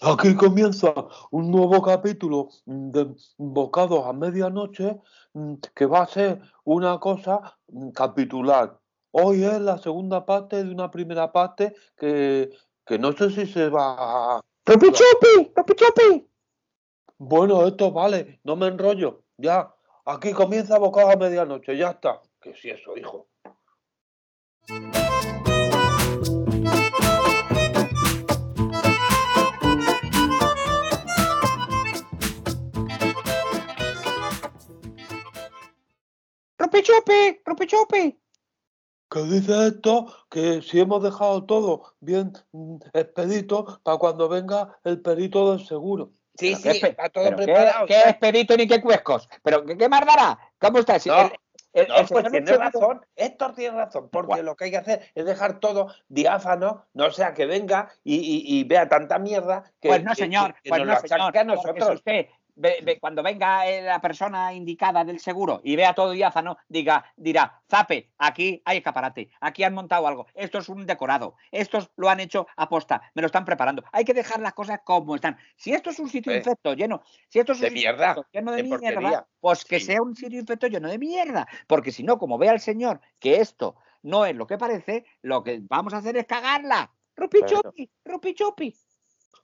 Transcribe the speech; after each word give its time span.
Aquí 0.00 0.36
comienza 0.36 0.94
un 1.32 1.50
nuevo 1.50 1.82
capítulo 1.82 2.50
de 2.66 3.08
Bocados 3.36 4.06
a 4.06 4.12
Medianoche 4.12 5.00
mm, 5.32 5.54
que 5.74 5.86
va 5.86 6.02
a 6.02 6.06
ser 6.06 6.40
una 6.64 7.00
cosa 7.00 7.58
mm, 7.66 7.90
capitular. 7.90 8.78
Hoy 9.10 9.42
es 9.42 9.60
la 9.60 9.76
segunda 9.78 10.24
parte 10.24 10.62
de 10.62 10.70
una 10.70 10.88
primera 10.88 11.32
parte 11.32 11.74
que, 11.96 12.50
que 12.86 12.98
no 12.98 13.12
sé 13.12 13.30
si 13.30 13.46
se 13.46 13.68
va 13.70 14.36
a... 14.36 14.40
¡Papi 14.62 14.86
Chupi! 14.92 15.50
¡Papi 15.52 15.72
Chupi! 15.74 16.28
Bueno, 17.18 17.66
esto 17.66 17.90
vale, 17.90 18.38
no 18.44 18.54
me 18.54 18.68
enrollo. 18.68 19.24
Ya, 19.36 19.74
aquí 20.04 20.32
comienza 20.32 20.78
Bocados 20.78 21.14
a 21.14 21.18
Medianoche, 21.18 21.76
ya 21.76 21.90
está. 21.90 22.22
Que 22.40 22.54
si 22.54 22.70
eso, 22.70 22.96
hijo. 22.96 23.26
¡Rupi 36.72 37.66
Chupi! 37.66 38.18
¿Qué 39.10 39.22
dice 39.22 39.68
esto? 39.68 40.12
Que 40.28 40.60
si 40.60 40.80
hemos 40.80 41.02
dejado 41.02 41.44
todo 41.46 41.94
bien 42.00 42.32
mm, 42.52 42.76
expedito 42.92 43.80
para 43.82 43.96
cuando 43.96 44.28
venga 44.28 44.78
el 44.84 45.00
perito 45.00 45.50
del 45.56 45.64
seguro. 45.66 46.10
Sí, 46.38 46.54
Pero 46.62 46.74
sí, 46.74 46.80
está 46.86 47.08
todo 47.08 47.34
preparado. 47.34 47.86
¿Qué, 47.86 47.94
qué 47.94 48.10
expedito 48.10 48.56
ni 48.56 48.68
qué 48.68 48.82
cuescos? 48.82 49.28
¿Pero 49.42 49.64
qué, 49.64 49.78
qué 49.78 49.88
más 49.88 50.04
dará? 50.04 50.38
¿Cómo 50.60 50.78
está? 50.80 50.98
Si 50.98 51.08
No, 51.08 51.22
el- 51.22 51.32
el- 51.72 51.88
No, 51.88 51.96
el 51.96 52.06
pues 52.08 52.30
tiene 52.30 52.52
razón, 52.52 53.00
Héctor 53.16 53.54
tiene 53.54 53.76
razón, 53.78 54.08
porque 54.10 54.42
lo 54.42 54.54
que 54.56 54.64
hay 54.66 54.70
que 54.72 54.76
hacer 54.76 55.10
es 55.14 55.24
dejar 55.24 55.58
todo 55.58 55.88
diáfano, 56.08 56.84
no 56.92 57.10
sea 57.10 57.32
que 57.32 57.46
venga 57.46 57.88
y, 58.04 58.16
y- 58.16 58.58
y 58.60 58.64
vea 58.64 58.88
tanta 58.90 59.18
mierda 59.18 59.64
que, 59.80 59.88
Pues 59.88 60.04
no, 60.04 60.10
que- 60.10 60.16
señor, 60.16 60.54
que 60.62 60.68
pues 60.68 60.84
nos 60.84 61.02
no, 61.02 61.08
señor. 61.08 61.20
a 61.20 61.24
porque 61.32 61.44
nosotros. 61.44 61.88
si 61.88 61.94
usted, 61.94 62.26
ve- 62.58 62.80
ve- 62.82 62.98
cuando 63.00 63.22
venga 63.22 63.66
eh, 63.66 63.82
la 63.82 64.00
persona 64.00 64.52
indicada 64.52 65.04
del 65.04 65.20
seguro 65.20 65.60
y 65.64 65.76
vea 65.76 65.94
todo 65.94 66.10
diáfano, 66.10 66.58
diga, 66.68 67.04
dirá, 67.16 67.62
zape, 67.70 68.10
aquí 68.18 68.60
hay 68.64 68.78
escaparate, 68.78 69.30
aquí 69.40 69.64
han 69.64 69.74
montado 69.74 70.06
algo, 70.06 70.26
esto 70.34 70.58
es 70.58 70.68
un 70.68 70.84
decorado, 70.86 71.36
estos 71.50 71.90
lo 71.96 72.08
han 72.10 72.20
hecho 72.20 72.46
aposta, 72.56 73.00
me 73.14 73.22
lo 73.22 73.26
están 73.26 73.44
preparando. 73.44 73.82
Hay 73.92 74.04
que 74.04 74.14
dejar 74.14 74.40
las 74.40 74.52
cosas 74.54 74.80
como 74.84 75.14
están. 75.14 75.36
Si 75.56 75.72
esto 75.72 75.90
es 75.90 75.98
un 75.98 76.08
sitio 76.08 76.32
Eh, 76.32 76.38
infecto 76.38 76.74
lleno, 76.74 77.02
si 77.28 77.38
esto 77.38 77.52
es 77.52 77.58
un 77.58 77.62
de 77.62 77.68
sitio 77.70 77.90
mierda, 77.90 78.08
infecto 78.10 78.28
lleno 78.32 78.50
de, 78.52 78.56
de 78.56 78.62
mierda, 78.64 78.90
porquería. 79.00 79.26
pues 79.40 79.64
que 79.64 79.78
Sí. 79.80 79.86
sea 79.86 80.02
un 80.02 80.14
sitio 80.14 80.38
infecto 80.40 80.66
lleno 80.66 80.88
de 80.88 80.98
mierda, 80.98 81.46
porque 81.66 81.92
si 81.92 82.02
no, 82.02 82.18
como 82.18 82.36
vea 82.38 82.52
el 82.52 82.60
señor 82.60 83.00
que 83.18 83.40
esto 83.40 83.76
no 84.02 84.26
es 84.26 84.34
lo 84.36 84.46
que 84.46 84.58
parece, 84.58 85.04
lo 85.22 85.42
que 85.42 85.60
vamos 85.62 85.94
a 85.94 85.98
hacer 85.98 86.16
es 86.16 86.26
cagarla. 86.26 86.92
Rupi 87.16 87.40
chupi, 87.46 87.90
rupi 88.04 88.34
chupi. 88.34 88.74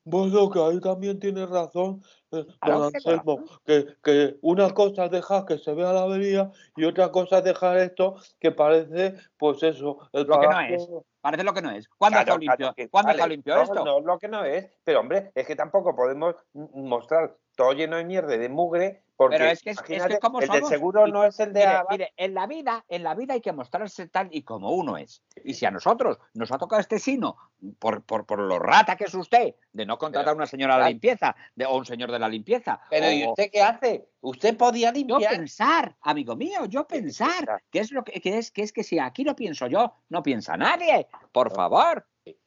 Bueno, 0.05 0.51
que 0.51 0.61
ahí 0.61 0.81
también 0.81 1.19
tiene 1.19 1.47
razón, 1.47 2.03
don 2.35 2.83
Anselmo, 2.83 3.45
que, 3.65 3.87
que 4.03 4.37
una 4.43 4.73
cosa 4.75 5.07
es 5.07 5.11
dejar 5.11 5.45
que 5.45 5.59
se 5.59 5.73
vea 5.75 5.93
la 5.93 6.03
avería 6.03 6.51
y 6.77 6.85
otra 6.85 7.11
cosa 7.11 7.39
es 7.39 7.45
dejar 7.45 7.79
esto 7.79 8.17
que 8.41 8.51
parece, 8.53 9.15
pues 9.39 9.63
eso, 9.63 10.09
el 10.13 10.27
Lo 10.27 10.41
que 10.41 10.47
no 10.49 10.61
es. 10.61 10.89
Parece 11.21 11.43
lo 11.45 11.55
que 11.55 11.63
no 11.63 11.71
es. 11.71 11.89
¿Cuándo 11.89 12.19
Claro, 12.19 12.33
está 12.35 12.39
limpio? 12.39 12.75
que 12.75 12.89
¿Cuándo 12.91 13.07
vale, 13.09 13.19
está 13.19 13.29
limpio 13.29 13.55
no, 13.55 13.63
esto? 13.63 13.85
No, 13.85 14.01
lo 14.01 14.19
que 14.19 14.29
no 14.29 14.45
es, 14.45 14.69
pero 14.85 15.01
hombre, 15.01 15.33
es 15.35 15.47
que 15.47 15.57
tampoco 15.57 15.97
podemos 15.97 16.35
mostrar 16.53 17.37
todo 17.57 17.73
lleno 17.73 17.97
de 17.97 18.05
mierda 18.05 18.37
de 18.37 18.49
mugre, 18.49 19.05
porque 19.17 19.37
Pero 19.39 19.49
es 19.51 19.63
que 19.63 19.71
es, 19.71 19.79
es 19.89 20.07
que 20.07 20.19
como 20.19 20.41
el 20.41 20.49
somos. 20.49 20.69
seguro 20.69 21.07
Y- 21.07 21.13
no 21.13 21.25
es 21.25 21.39
el 21.41 21.53
de 21.53 21.61
Mire, 21.61 21.83
mire, 21.89 22.13
en 22.17 22.35
la 22.35 22.47
vida, 22.47 22.85
en 22.89 23.05
la 23.05 23.15
vida 23.15 23.35
hay 23.35 23.41
que 23.41 23.53
mostrarse 23.53 24.09
tal 24.09 24.29
y 24.33 24.43
como 24.43 24.73
uno 24.73 24.97
es. 24.99 25.23
Y 25.45 25.55
si 25.55 25.65
a 25.65 25.71
nosotros 25.71 26.19
nos 26.35 26.51
ha 26.53 26.59
tocado 26.59 26.81
este 26.81 26.99
sino, 26.99 27.37
por, 27.79 28.03
por, 28.03 28.27
por 28.27 28.41
lo 28.41 28.59
rata 28.59 28.97
que 28.97 29.05
es 29.05 29.15
usted, 29.15 29.55
de 29.73 29.87
no 29.87 29.97
contratar 29.99 30.33
a 30.33 30.37
una 30.37 30.47
señora 30.47 30.79
de 30.79 30.91
limpieza, 30.91 31.37
de, 31.55 31.65
o 31.65 31.77
un 31.77 31.87
señor 31.87 32.11
de 32.11 32.19
la 32.19 32.24
limpieza. 32.29 32.81
Pero 32.91 33.11
¿y 33.11 33.27
usted 33.27 33.51
qué 33.53 33.63
hace? 33.63 34.09
Usted 34.21 34.57
podía 34.57 34.89
yo 34.89 34.95
limpiar. 34.95 35.31
pensar, 35.37 35.97
amigo 36.01 36.35
mío, 36.37 36.65
yo 36.67 36.87
pensar, 36.87 37.63
que 37.71 37.81
es 37.81 37.91
lo 37.93 38.03
que, 38.05 38.21
que 38.21 38.39
es 38.39 38.51
que 38.51 38.63
es 38.63 38.73
que 38.73 38.83
si 38.85 38.99
aquí 38.99 39.25
lo 39.25 39.35
pienso 39.37 39.67
yo, 39.67 39.95
no 40.09 40.23
piensa 40.23 40.57
nadie. 40.57 41.07
Por 41.33 41.51
No. 41.51 41.55
favor. 41.55 42.07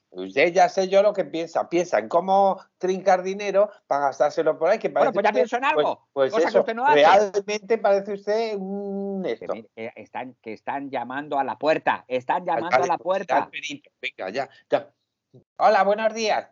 Usted 0.09 0.53
ya 0.53 0.67
sé 0.69 0.87
yo 0.87 1.03
lo 1.03 1.13
que 1.13 1.25
piensa. 1.25 1.69
Piensa 1.69 1.99
en 1.99 2.07
cómo 2.07 2.59
trincar 2.79 3.21
dinero 3.21 3.69
para 3.85 4.05
gastárselo 4.07 4.57
por 4.57 4.69
ahí. 4.69 4.79
Que 4.79 4.87
Bueno, 4.89 5.11
parece 5.11 5.13
pues 5.13 5.23
ya 5.23 5.29
usted- 5.29 5.39
pienso 5.39 5.57
en 5.57 5.65
algo. 5.65 6.07
Pues, 6.13 6.31
pues 6.31 6.43
cosa 6.43 6.51
que 6.53 6.59
usted 6.61 6.73
no 6.75 6.85
hace. 6.85 6.95
realmente 7.03 7.77
parece 7.77 8.13
usted 8.13 8.55
un 8.57 9.21
Que, 9.23 9.33
esto. 9.33 9.53
mire, 9.53 9.69
eh, 9.75 9.91
están, 9.97 10.35
que 10.41 10.53
están 10.53 10.89
llamando 10.89 11.37
a 11.37 11.43
la 11.43 11.57
puerta, 11.59 12.05
están 12.07 12.45
llamando 12.45 12.77
a 12.77 12.87
la 12.87 12.97
pues, 12.97 13.03
puerta. 13.27 13.49
Venga, 14.01 14.29
ya, 14.31 14.49
ya. 14.71 14.91
Hola, 15.57 15.83
buenos 15.83 16.11
días. 16.13 16.47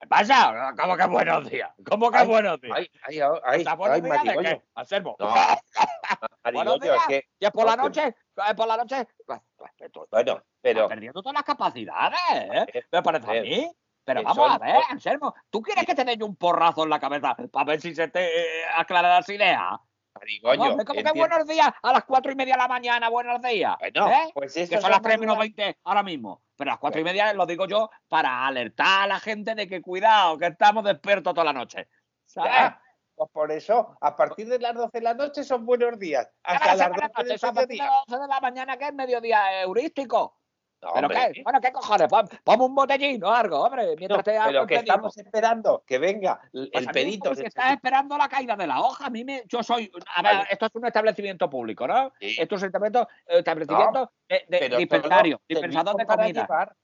¿Qué 0.00 0.06
pasa? 0.06 0.72
¿Cómo 0.80 0.96
que 0.96 1.06
buenos 1.06 1.50
días? 1.50 1.70
¿Cómo 1.88 2.10
que 2.10 2.18
Ay, 2.18 2.26
buenos 2.28 2.60
días? 2.60 2.76
Ay, 2.76 2.90
ay, 3.02 3.20
ay, 3.20 3.40
ay, 3.44 3.64
ay, 3.66 4.00
días 4.00 4.24
de 4.24 4.42
qué? 4.44 4.62
Anselmo. 4.74 5.16
No, 5.18 5.26
Buenos 6.44 6.44
Marigollo, 6.44 6.74
es 6.76 6.80
días. 6.82 7.06
que, 7.08 7.28
Y 7.40 7.50
por 7.50 7.66
la 7.66 7.76
no, 7.76 7.82
que- 7.90 8.00
noche, 8.02 8.16
por 8.56 8.68
la 8.68 8.76
noche. 8.76 9.08
Bueno, 9.26 9.42
estás 9.58 10.42
pero 10.60 10.88
perdiendo 10.88 11.20
todas 11.20 11.34
las 11.34 11.42
capacidades, 11.42 12.18
¿eh? 12.32 12.66
Eh, 12.74 12.82
Me 12.92 13.02
parece 13.02 13.30
a 13.30 13.34
eh, 13.36 13.42
mí. 13.42 13.72
Pero 14.04 14.20
que 14.20 14.24
vamos 14.26 14.50
a 14.50 14.58
ver, 14.58 14.76
Anselmo, 14.88 15.34
¿tú 15.50 15.60
quieres 15.60 15.84
que 15.84 15.94
te 15.94 16.16
yo 16.16 16.24
un 16.26 16.36
porrazo 16.36 16.84
en 16.84 16.90
la 16.90 17.00
cabeza 17.00 17.36
para 17.52 17.64
ver 17.64 17.80
si 17.80 17.94
se 17.94 18.08
te 18.08 18.24
eh, 18.24 18.64
aclara 18.76 19.16
las 19.16 19.28
ideas? 19.28 19.72
Marigollo, 20.14 20.60
Vamos, 20.60 20.84
como 20.84 21.02
que 21.02 21.12
buenos 21.12 21.46
días 21.46 21.70
a 21.82 21.92
las 21.92 22.04
cuatro 22.04 22.32
y 22.32 22.34
media 22.34 22.54
de 22.54 22.58
la 22.58 22.68
mañana, 22.68 23.08
buenos 23.08 23.42
días. 23.42 23.76
Bueno, 23.78 24.08
¿eh? 24.08 24.30
pues 24.32 24.54
que 24.54 24.62
eso 24.62 24.80
son 24.80 24.90
las 24.90 25.02
3 25.02 25.18
menos 25.18 25.38
20 25.38 25.76
ahora 25.84 26.02
mismo. 26.02 26.42
Pero 26.58 26.72
a 26.72 26.74
las 26.74 26.80
4 26.80 27.00
y 27.00 27.04
media 27.04 27.32
lo 27.34 27.46
digo 27.46 27.66
yo 27.66 27.88
para 28.08 28.44
alertar 28.44 29.04
a 29.04 29.06
la 29.06 29.20
gente 29.20 29.54
de 29.54 29.68
que 29.68 29.80
cuidado, 29.80 30.36
que 30.36 30.46
estamos 30.46 30.82
despiertos 30.82 31.32
toda 31.32 31.44
la 31.44 31.52
noche. 31.52 31.88
¿Sabes? 32.26 32.52
Ya, 32.52 32.82
pues 33.14 33.30
por 33.30 33.52
eso, 33.52 33.96
a 34.00 34.16
partir 34.16 34.48
de 34.48 34.58
las 34.58 34.74
12 34.74 34.98
de 34.98 35.04
la 35.04 35.14
noche 35.14 35.44
son 35.44 35.64
buenos 35.64 35.96
días. 36.00 36.26
¿Qué 36.26 36.32
Hasta 36.42 36.66
las 36.66 36.78
ser 36.78 36.88
buenas 36.88 37.12
12 37.12 37.22
del 37.22 37.28
noches? 37.28 37.40
Son 37.40 37.50
a 37.50 37.54
partir 37.54 37.68
de 37.68 37.74
mediodía. 37.76 37.90
las 37.90 38.06
12 38.08 38.22
de 38.22 38.28
la 38.28 38.40
mañana, 38.40 38.76
que 38.76 38.84
es 38.86 38.94
mediodía 38.94 39.62
heurístico. 39.62 40.36
No, 40.80 40.90
¿Pero 40.94 41.06
hombre, 41.08 41.32
qué? 41.34 41.42
Bueno, 41.42 41.60
¿qué 41.60 41.72
cojones? 41.72 42.06
Pon, 42.08 42.28
ponme 42.44 42.64
un 42.64 42.74
botellín 42.74 43.24
o 43.24 43.30
algo, 43.32 43.64
hombre, 43.64 43.96
mientras 43.96 44.18
no, 44.18 44.22
te 44.22 44.38
pero 44.46 44.64
que 44.66 44.76
estamos 44.76 45.16
esperando 45.18 45.82
que 45.84 45.98
venga 45.98 46.40
el, 46.52 46.70
Pues 46.72 46.86
el 46.86 46.92
del 46.92 47.46
estás 47.46 47.72
esperando 47.72 48.16
la 48.16 48.28
caída 48.28 48.54
de 48.54 48.66
la 48.68 48.80
hoja. 48.80 49.06
A 49.06 49.10
mí 49.10 49.24
me, 49.24 49.42
yo 49.48 49.62
soy, 49.64 49.90
a 50.14 50.22
ver, 50.22 50.34
Vale. 50.36 50.48
esto 50.52 50.66
es 50.66 50.74
un 50.76 50.86
establecimiento 50.86 51.50
público, 51.50 51.84
¿no? 51.88 52.12
Sí. 52.20 52.36
Esto 52.38 52.54
es 52.54 52.62
un 52.62 52.66
establecimiento, 52.66 53.08
establecimiento 53.26 54.12
de, 54.28 54.44
de- 54.48 54.58
pero 54.60 54.76
dispensario, 54.76 55.40
dispensador 55.48 55.96
de 55.96 56.06
comida. 56.06 56.42
llevar, 56.42 56.76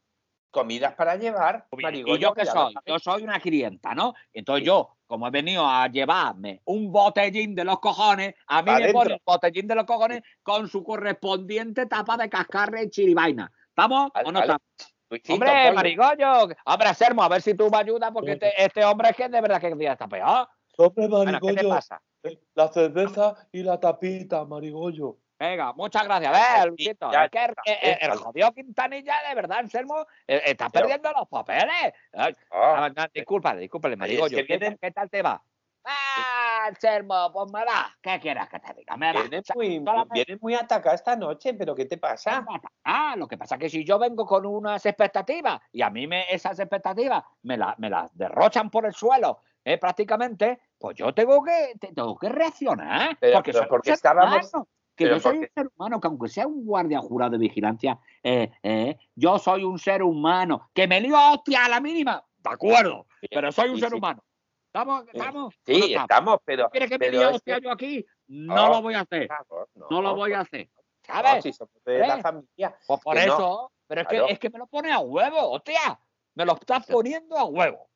comidas 0.51 0.95
para 0.95 1.15
llevar. 1.15 1.67
Y 1.73 2.19
yo 2.19 2.35
qué 2.35 2.47
soy, 2.47 2.75
yo 2.87 2.99
soy 2.99 3.23
una 3.23 3.39
clienta, 3.39 3.95
¿no? 3.95 4.15
Entonces 4.33 4.63
Sí. 4.63 4.67
yo, 4.67 4.97
como 5.07 5.29
he 5.29 5.31
venido 5.31 5.65
a 5.67 5.87
llevarme 5.87 6.63
un 6.65 6.91
botellín 6.91 7.55
de 7.55 7.63
los 7.65 7.79
cojones, 7.79 8.35
a 8.49 8.61
mí 8.63 8.67
Pa' 8.67 8.79
me 8.81 8.93
pone 8.93 9.11
dentro. 9.11 9.15
el 9.15 9.23
botellín 9.25 9.67
de 9.69 9.75
los 9.77 9.85
cojones 9.85 10.23
con 10.43 10.67
su 10.69 10.83
correspondiente 10.83 11.87
tapa 11.87 12.17
de 12.17 12.29
cascarre 12.29 12.83
y 12.85 12.91
chiribaina. 12.91 13.53
¿Estamos 13.77 14.11
o 14.25 14.31
no 14.33 14.39
estamos? 14.41 14.61
Luisito, 15.11 15.35
Hombre, 15.35 15.51
pollo. 15.51 15.75
marigollo, 15.75 16.49
hombre, 16.65 16.95
Sermo, 16.95 17.23
a 17.25 17.29
ver 17.29 17.43
si 17.43 17.55
tú 17.55 17.69
me 17.71 17.77
ayudas, 17.79 18.11
porque 18.13 18.33
este, 18.33 18.63
este 18.65 18.85
hombre 18.85 19.11
es 19.11 19.17
que 19.17 19.29
de 19.29 19.41
verdad 19.41 19.61
que 19.61 19.67
el 19.69 19.79
día 19.79 19.93
está 19.93 20.07
peor. 20.09 20.49
Hombre, 20.79 21.09
Bueno, 21.09 21.39
¿qué 21.41 21.53
te 21.55 21.69
pasa? 21.69 22.01
eh, 22.23 22.39
la 22.55 22.69
cerveza 22.69 23.35
y 23.53 23.63
la 23.65 23.79
tapita, 23.79 24.45
Marigollo. 24.45 25.19
Venga, 25.39 25.73
muchas 25.73 26.05
gracias. 26.05 26.33
A 26.35 26.59
ver, 26.61 26.69
Luisito, 26.69 27.11
ya 27.13 27.25
es 27.25 27.31
que 27.31 27.45
el, 27.45 27.55
el- 27.83 27.99
el 28.13 28.17
jodido 28.19 28.53
Quintanilla, 28.53 29.15
de 29.29 29.35
verdad, 29.35 29.59
Anselmo, 29.59 30.07
eh, 30.27 30.41
está 30.47 30.71
Pero- 30.71 30.87
perdiendo 30.87 31.11
los 31.19 31.29
papeles. 31.29 31.93
Ay, 32.13 32.35
Ah, 32.53 32.85
Ah, 32.87 32.91
no, 32.97 33.05
disculpa, 33.13 33.55
discúlpale, 33.57 33.97
Marigollo. 33.97 34.37
que 34.37 34.47
¿Qué, 34.47 34.57
vienen- 34.59 34.79
qué 34.81 34.91
tal 34.93 35.11
te 35.11 35.21
va? 35.23 35.43
Ah, 35.85 36.67
Anselmo, 36.69 37.31
pues 37.33 37.53
me 37.53 37.61
da. 37.65 37.95
¿Qué 38.01 38.19
quieres 38.21 38.49
que 38.49 38.59
te 38.59 38.73
diga? 38.75 38.97
Me 38.97 39.13
da. 39.13 39.21
vienes 39.21 39.45
muy, 39.55 39.77
solamente- 39.85 40.15
vienes 40.15 40.43
muy 40.43 40.55
atacado 40.55 40.95
esta 40.95 41.15
noche, 41.17 41.55
pero 41.55 41.75
¿qué 41.75 41.85
te 41.85 41.99
pasa? 41.99 42.45
Ah, 42.85 43.15
lo 43.17 43.29
que 43.29 43.37
pasa 43.37 43.57
es 43.57 43.61
que 43.61 43.69
si 43.69 43.85
yo 43.85 43.99
vengo 43.99 44.25
con 44.25 44.47
unas 44.47 44.85
expectativas 44.87 45.61
y 45.73 45.83
a 45.83 45.91
mí 45.91 46.07
me, 46.07 46.25
esas 46.33 46.59
expectativas 46.59 47.23
me, 47.43 47.57
la- 47.59 47.75
me 47.79 47.91
las 47.91 48.17
derrochan 48.17 48.71
por 48.71 48.87
el 48.87 48.95
suelo 48.95 49.41
eh, 49.65 49.79
prácticamente, 49.79 50.61
pues 50.79 50.97
yo 50.97 51.13
tengo 51.15 51.43
que, 51.43 51.75
te- 51.79 51.93
tengo 51.93 52.17
que 52.19 52.29
reaccionar. 52.29 53.17
Pero- 53.21 53.35
porque 53.37 53.53
pero 53.53 53.59
soy 53.59 53.65
un 53.65 53.69
porque 53.69 53.91
ser 53.91 53.95
estábamos- 53.95 54.51
humano, 54.55 54.69
que 54.97 55.05
yo 55.09 55.19
soy 55.21 55.33
porque- 55.33 55.39
un 55.39 55.63
ser 55.65 55.73
humano, 55.77 56.01
que 56.01 56.07
aunque 56.09 56.29
sea 56.29 56.47
un 56.47 56.65
guardia 56.65 57.01
jurado 57.01 57.33
de 57.33 57.39
vigilancia, 57.39 57.99
eh, 58.23 58.53
eh, 58.63 58.97
yo 59.15 59.39
soy 59.39 59.65
un 59.65 59.79
ser 59.79 60.03
humano, 60.03 60.71
que 60.73 60.87
me 60.87 61.01
lío 61.01 61.17
a 61.17 61.33
hostia 61.35 61.65
a 61.65 61.69
la 61.69 61.81
mínima, 61.81 62.25
de 62.39 62.51
acuerdo, 62.51 63.07
pero 63.31 63.51
soy 63.53 63.71
un 63.71 63.77
sí, 63.77 63.81
ser 63.81 63.91
sí. 63.91 63.97
humano. 63.97 64.23
¿Estamos? 64.75 65.05
¿Estamos? 65.13 65.37
¿O 65.37 65.47
no 65.47 65.51
Sí, 65.65 65.73
estamos? 65.93 66.01
estamos, 66.03 66.39
pero. 66.45 66.69
¿Quieres 66.71 66.91
que 66.91 66.99
me 66.99 67.07
a 67.07 67.29
es 67.31 67.37
hostia 67.37 67.59
yo 67.59 67.71
aquí? 67.71 68.05
No, 68.27 68.55
No, 68.57 68.69
lo 68.71 68.83
voy 68.83 68.95
a 68.95 69.01
hacer. 69.03 69.29
Claro, 69.29 69.69
No 69.91 70.03
lo 70.03 70.17
voy 70.17 70.33
a 70.33 70.41
hacer. 70.41 70.69
no, 70.75 71.15
¿Sabes? 71.15 71.45
si 71.45 71.53
somos 71.53 71.75
de 71.85 71.99
la 71.99 72.19
¿Eh? 72.19 72.23
familia. 72.23 72.77
Pues 72.85 73.01
por 73.01 73.15
que 73.17 73.27
no. 73.27 73.35
eso, 73.35 73.73
pero 73.87 74.01
es 74.01 74.09
que, 74.09 74.25
es 74.31 74.39
que 74.41 74.51
me 74.51 74.59
lo 74.59 74.67
pone 74.67 74.91
a 74.91 74.99
huevo, 74.99 75.53
hostia. 75.53 76.01
Me 76.35 76.45
lo 76.45 76.55
estás 76.55 76.87
poniendo 76.87 77.39
a 77.39 77.45
huevo. 77.45 77.89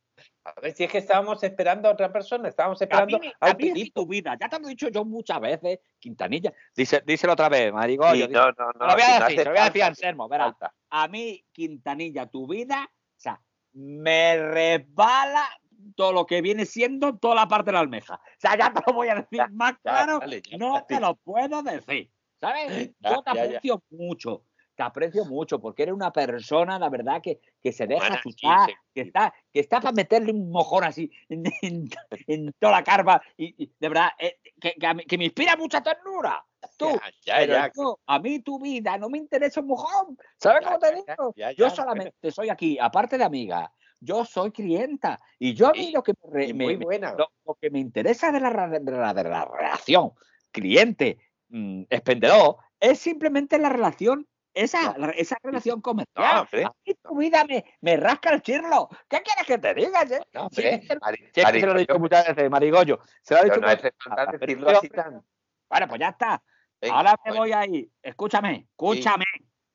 A 0.44 0.60
ver 0.60 0.72
si 0.72 0.84
es 0.84 0.90
que 0.92 0.98
estábamos 0.98 1.42
esperando 1.42 1.88
a 1.88 1.92
otra 1.92 2.12
persona, 2.12 2.48
estábamos 2.48 2.80
A 2.80 2.84
esperando 2.84 3.18
mí, 3.18 3.32
al 3.40 3.50
a 3.50 3.54
mí 3.54 3.72
es 3.82 3.92
tu 3.92 4.06
vida, 4.06 4.36
ya 4.40 4.48
te 4.48 4.58
lo 4.60 4.66
he 4.66 4.70
dicho 4.70 4.88
yo 4.88 5.04
muchas 5.04 5.40
veces, 5.40 5.80
Quintanilla. 5.98 6.52
Dice, 6.76 7.02
díselo 7.04 7.32
otra 7.32 7.48
vez, 7.48 7.72
Marigollo. 7.72 8.26
Sí, 8.26 8.32
no, 8.32 8.46
no, 8.52 8.72
no. 8.78 8.86
lo 8.86 8.92
voy 8.94 9.02
a 9.02 9.18
no 9.20 9.26
decir, 9.26 9.44
lo 9.44 9.50
voy 9.50 9.60
a 9.60 9.64
decir 9.64 9.82
a 9.82 9.86
Anselmo, 9.86 10.28
verá. 10.28 10.56
A 10.90 11.08
mí, 11.08 11.44
Quintanilla, 11.52 12.26
tu 12.26 12.46
vida, 12.48 12.88
o 12.88 13.20
sea, 13.20 13.40
me 13.72 14.36
resbala 14.36 15.48
todo 15.94 16.12
lo 16.12 16.26
que 16.26 16.40
viene 16.42 16.66
siendo 16.66 17.16
toda 17.16 17.34
la 17.34 17.48
parte 17.48 17.66
de 17.66 17.72
la 17.72 17.80
almeja. 17.80 18.14
O 18.14 18.40
sea, 18.40 18.56
ya 18.58 18.72
te 18.72 18.80
lo 18.86 18.92
voy 18.94 19.08
a 19.08 19.14
decir 19.16 19.48
más 19.50 19.74
claro, 19.82 20.20
vale, 20.20 20.42
ya, 20.42 20.58
no 20.58 20.84
te 20.86 21.00
lo 21.00 21.14
puedo 21.16 21.62
decir. 21.62 22.10
¿Sabes? 22.40 22.90
Ya, 23.00 23.10
Yo 23.10 23.22
te 23.22 23.34
ya, 23.34 23.42
aprecio 23.42 23.82
mucho, 23.90 24.44
te 24.76 24.82
aprecio 24.84 25.24
mucho, 25.24 25.60
porque 25.60 25.82
eres 25.82 25.94
una 25.94 26.12
persona, 26.12 26.78
la 26.78 26.88
verdad, 26.88 27.20
que, 27.20 27.40
que 27.60 27.72
se 27.72 27.86
deja 27.88 28.06
Humana, 28.06 28.20
sí, 28.22 28.30
chutar, 28.32 28.70
sí. 28.70 28.76
que 28.94 29.00
está, 29.00 29.34
que 29.52 29.58
está 29.60 29.80
para 29.80 29.90
meterle 29.92 30.30
un 30.30 30.48
mojón 30.52 30.84
así 30.84 31.10
en, 31.28 31.42
en- 31.62 31.88
en 32.28 32.52
toda 32.60 32.72
la 32.74 32.84
carva, 32.84 33.20
y, 33.36 33.64
y 33.64 33.72
de 33.80 33.88
verdad, 33.88 34.10
eh, 34.20 34.38
que, 34.60 34.74
que 34.74 34.94
mí- 34.94 35.04
que 35.04 35.18
me 35.18 35.24
inspira 35.24 35.56
mucha 35.56 35.82
ternura. 35.82 36.44
Tú, 36.76 36.90
Ya, 37.24 37.44
ya, 37.44 37.72
yo, 37.74 37.98
a 38.06 38.18
mí 38.20 38.38
tu 38.40 38.60
vida 38.60 38.96
no 38.98 39.08
me 39.08 39.18
interesa 39.18 39.60
un 39.60 39.66
mojón. 39.68 40.16
¿Sabes 40.36 40.64
cómo 40.64 40.78
te 40.78 40.94
digo? 40.94 41.34
yo 41.56 41.70
solamente 41.70 42.30
soy 42.30 42.48
aquí, 42.50 42.78
aparte 42.80 43.18
de 43.18 43.24
amiga, 43.24 43.72
yo 44.00 44.24
soy 44.24 44.50
clienta. 44.52 45.20
Y 45.38 45.54
yo 45.54 45.68
a 45.68 45.72
mí 45.72 45.86
Sí, 45.86 45.92
lo 45.92 46.02
que 46.02 46.14
me, 46.30 46.52
me- 46.54 46.76
buena. 46.76 47.12
lo, 47.16 47.30
lo 47.44 47.54
que 47.60 47.70
me 47.70 47.78
interesa 47.78 48.30
de 48.32 48.40
la, 48.40 48.50
de 48.68 48.80
la, 48.92 49.14
de 49.14 49.24
la 49.24 49.44
relación 49.44 50.12
cliente 50.50 51.18
mm, 51.48 51.82
expendedor 51.90 52.56
es 52.80 52.98
simplemente 52.98 53.58
la 53.58 53.68
relación, 53.68 54.26
esa, 54.54 54.96
la- 54.98 55.10
esa 55.10 55.36
relación 55.42 55.80
comercial. 55.80 56.40
hombre. 56.40 56.64
a 56.64 56.72
mí 56.86 56.94
tu 56.94 57.16
vida 57.16 57.44
me, 57.44 57.64
me 57.80 57.96
rasca 57.96 58.30
el 58.30 58.42
chirlo. 58.42 58.88
¿Qué 59.08 59.20
quieres 59.22 59.46
que 59.46 59.58
te 59.58 59.74
diga? 59.74 60.02
eh? 60.02 60.20
No, 60.32 60.48
que- 60.50 60.80
Mari- 61.00 61.30
que 61.32 61.42
se 61.42 61.66
lo 61.66 61.76
he 61.76 61.80
dicho 61.80 61.98
muchas 61.98 62.26
veces, 62.28 62.50
Marigollo. 62.50 63.00
Se 63.22 63.34
lo 63.34 63.40
he 63.40 63.44
dicho 63.44 63.60
no 63.60 63.66
muchas 63.68 63.82
veces, 63.82 64.40
decirlo 64.40 64.70
así 64.70 64.88
tan. 64.88 65.22
Bueno, 65.68 65.88
pues 65.88 66.00
ya 66.00 66.08
está. 66.10 66.42
Venga, 66.80 66.96
Ahora 66.96 67.10
me 67.24 67.30
bueno, 67.32 67.40
voy 67.40 67.52
ahí. 67.52 67.90
Escúchame, 68.02 68.68
escúchame, 68.70 69.24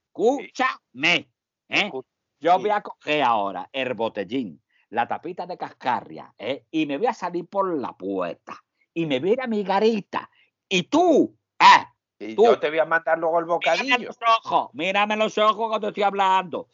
escúchame. 0.08 1.30
¿eh? 1.70 1.92
Yo 2.44 2.56
sí. 2.58 2.62
voy 2.64 2.70
a 2.72 2.82
coger 2.82 3.24
ahora 3.24 3.70
el 3.72 3.94
botellín, 3.94 4.62
la 4.90 5.08
tapita 5.08 5.46
de 5.48 5.58
cascarria, 5.58 6.34
¿eh? 6.38 6.66
y 6.72 6.86
me 6.86 6.98
voy 6.98 7.08
a 7.08 7.14
salir 7.14 7.48
por 7.48 7.74
la 7.74 7.94
puerta. 7.94 8.54
Y 8.94 9.06
me 9.06 9.20
voy 9.22 9.30
a 9.30 9.34
ir 9.34 9.42
a 9.42 9.48
mi 9.48 9.64
garita. 9.64 10.30
Y 10.68 10.84
tú, 10.84 11.38
¿eh? 11.58 11.86
Y 12.20 12.36
tú- 12.36 12.44
yo 12.44 12.60
te 12.60 12.70
voy 12.70 12.80
a 12.80 12.86
mandar 12.86 13.18
luego 13.18 13.40
el 13.40 13.46
Mírame 13.46 13.54
bocadillo. 13.56 14.08
los 14.08 14.18
ojos, 14.46 14.70
mírame 14.74 15.16
los 15.16 15.38
ojos 15.38 15.70
cuando 15.70 15.88
estoy 15.88 16.04
hablando. 16.04 16.68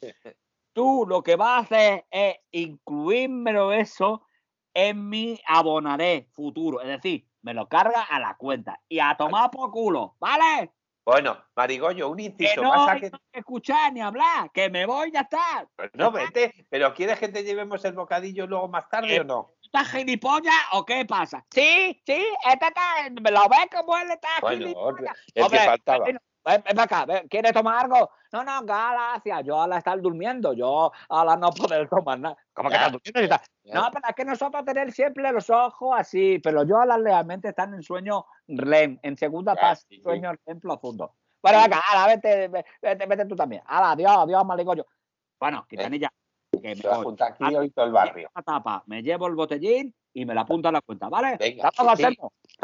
Tú 0.74 1.06
lo 1.08 1.22
que 1.22 1.36
vas 1.36 1.50
a 1.50 1.58
hacer 1.60 2.06
es 2.10 2.38
incluírmelo 2.52 3.72
eso 3.72 4.26
en 4.74 5.08
mi 5.08 5.40
abonaré 5.48 6.30
futuro. 6.34 6.82
Es 6.82 6.88
decir, 6.88 7.28
me 7.42 7.54
lo 7.54 7.68
carga 7.70 8.02
a 8.04 8.20
la 8.20 8.36
cuenta. 8.38 8.82
Y 8.90 9.00
a 9.00 9.16
tomar 9.16 9.52
por 9.52 9.72
culo, 9.72 10.16
¿vale? 10.20 10.72
Bueno, 11.12 11.44
Marigollo, 11.56 12.10
un 12.10 12.18
Que 12.18 12.24
inciso. 12.24 12.62
no 12.62 12.70
pasa 12.72 12.92
hay 12.92 13.02
que... 13.02 13.10
que 13.12 13.40
escuchar 13.40 13.92
ni 13.94 14.02
hablar, 14.02 14.52
que 14.52 14.70
me 14.70 14.86
voy, 14.86 15.12
ya 15.12 15.22
está. 15.22 15.68
Pues 15.76 15.90
no, 15.94 16.12
vete, 16.12 16.68
pero 16.70 16.94
¿quieres 16.94 17.18
que 17.20 17.30
te 17.30 17.44
llevemos 17.44 17.84
el 17.86 17.94
bocadillo 17.94 18.46
luego 18.46 18.68
más 18.68 18.88
tarde 18.90 19.16
Eh, 19.16 19.20
o 19.22 19.24
no? 19.24 19.56
¿Estás 19.64 19.90
gilipollas 19.92 20.54
o 20.74 20.86
qué 20.86 21.06
pasa? 21.06 21.44
Sí, 21.52 22.00
sí, 22.06 22.26
este 22.52 22.68
está, 22.68 23.10
me 23.22 23.32
lo 23.32 23.42
ves 23.50 23.68
como 23.76 23.98
él 23.98 24.12
está 24.12 24.30
Bueno, 24.42 24.58
gilipollas. 24.58 25.18
el 25.34 25.44
Hombre, 25.44 25.60
que 25.60 25.66
faltaba. 25.66 26.06
Ven, 26.50 26.64
ven 26.66 26.80
acá, 26.80 27.06
ven, 27.06 27.28
¿quieres 27.28 27.54
tomar 27.54 27.86
algo? 27.86 28.10
No, 28.32 28.44
no, 28.44 28.64
gracias, 28.64 29.44
yo 29.44 29.62
a 29.62 29.68
la 29.68 29.78
estar 29.78 30.00
durmiendo, 30.02 30.54
yo 30.54 30.92
a 31.10 31.26
la 31.26 31.36
no 31.36 31.52
poder 31.52 31.88
tomar 31.88 32.20
nada. 32.20 32.38
¿Cómo 32.54 32.70
que 32.70 32.76
estás 32.76 32.92
durmiendo? 32.92 33.38
Ya. 33.64 33.74
No, 33.74 33.90
pero 33.92 34.08
es 34.08 34.16
que 34.16 34.26
nosotros 34.26 34.66
tener 34.66 34.92
siempre 34.92 35.32
los 35.32 35.50
ojos 35.50 35.96
así, 35.98 36.40
pero 36.40 36.64
yo 36.64 36.80
a 36.80 36.86
las 36.86 37.02
realmente 37.02 37.50
están 37.50 37.74
en 37.74 37.84
sueño 37.84 38.26
REM, 38.48 39.00
en 39.02 39.18
segunda 39.18 39.56
fase, 39.56 39.86
sí, 39.90 39.96
sí. 39.96 40.02
sueño 40.02 40.32
REM 40.46 40.60
profundo. 40.60 41.16
Bueno, 41.42 41.62
venga, 41.62 41.82
ala, 41.92 42.08
vete, 42.08 42.48
vete, 42.48 43.06
vete 43.06 43.26
tú 43.26 43.36
también. 43.36 43.62
Ala, 43.66 43.92
adiós, 43.92 44.18
adiós, 44.18 44.46
maligollo. 44.46 44.86
Bueno, 45.40 45.66
Quitanilla, 45.70 46.12
que 46.52 46.76
me 46.76 47.04
voy. 47.04 47.16
aquí 47.20 47.44
Ah, 47.44 47.60
hoy 47.60 47.70
todo 47.70 47.86
el 47.86 47.92
barrio. 47.94 48.30
Tapa, 48.46 48.84
me 48.88 49.02
llevo 49.02 49.28
el 49.28 49.36
botellín 49.36 49.96
y 50.14 50.26
me 50.26 50.34
la 50.34 50.42
apunto 50.42 50.68
a 50.70 50.72
la 50.72 50.82
cuenta, 50.82 51.10
¿vale? 51.10 51.38
Venga, 51.38 51.70
Hasta 51.70 51.96
sí. 51.96 52.18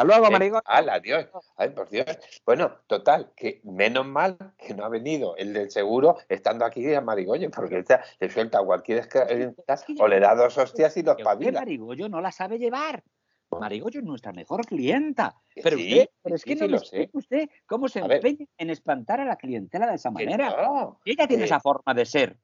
Luego, 0.04 0.30
marico. 0.30 0.62
hala, 0.66 1.00
Dios. 1.00 1.28
Ay, 1.56 1.70
por 1.70 1.90
Dios. 1.90 2.06
Bueno, 2.46 2.80
total, 2.88 3.32
que 3.36 3.62
menos 3.64 4.06
mal 4.06 4.38
que 4.58 4.74
no 4.74 4.84
ha 4.84 4.90
venido 4.90 5.38
el 5.38 5.54
del 5.54 5.72
seguro 5.72 6.18
estando 6.28 6.66
aquí 6.66 6.94
a 6.94 7.02
Marigoyen, 7.02 7.52
porque 7.52 7.80
esta 7.80 8.04
le 8.20 8.30
suelta 8.30 8.62
cualquier 8.64 9.00
escalera 9.00 9.54
o 10.00 10.08
le 10.08 10.20
da 10.20 10.36
dos 10.36 10.58
hostias 10.58 10.98
y 10.98 11.04
los 11.04 11.16
pavila. 11.22 11.60
Marigollo 11.60 12.10
no 12.10 12.20
la 12.20 12.32
sabe 12.32 12.58
llevar. 12.58 13.04
Marigollo 13.52 14.00
es 14.00 14.06
nuestra 14.06 14.34
mejor 14.34 14.66
clienta. 14.66 15.36
Pero, 15.64 15.78
sí, 15.78 15.84
usted, 15.94 16.10
pero 16.22 16.36
es 16.36 16.44
que 16.44 16.56
sí, 16.56 16.60
no 16.60 16.68
lo 16.68 16.80
sé. 16.80 17.10
usted 17.14 17.50
cómo 17.66 17.88
se 17.88 18.00
A 18.02 18.08
ver. 18.08 18.18
empeña 18.18 18.50
en 18.58 18.70
espantar 18.70 19.22
a 19.22 19.26
la 19.26 19.38
clientela 19.38 19.88
de 19.88 19.96
esa 19.96 20.12
manera. 20.12 20.50
no, 20.50 21.00
ella 21.06 21.28
tiene 21.28 21.44
eh, 21.44 21.46
esa 21.46 21.60
forma 21.60 21.94
de 21.94 22.06
ser. 22.06 22.38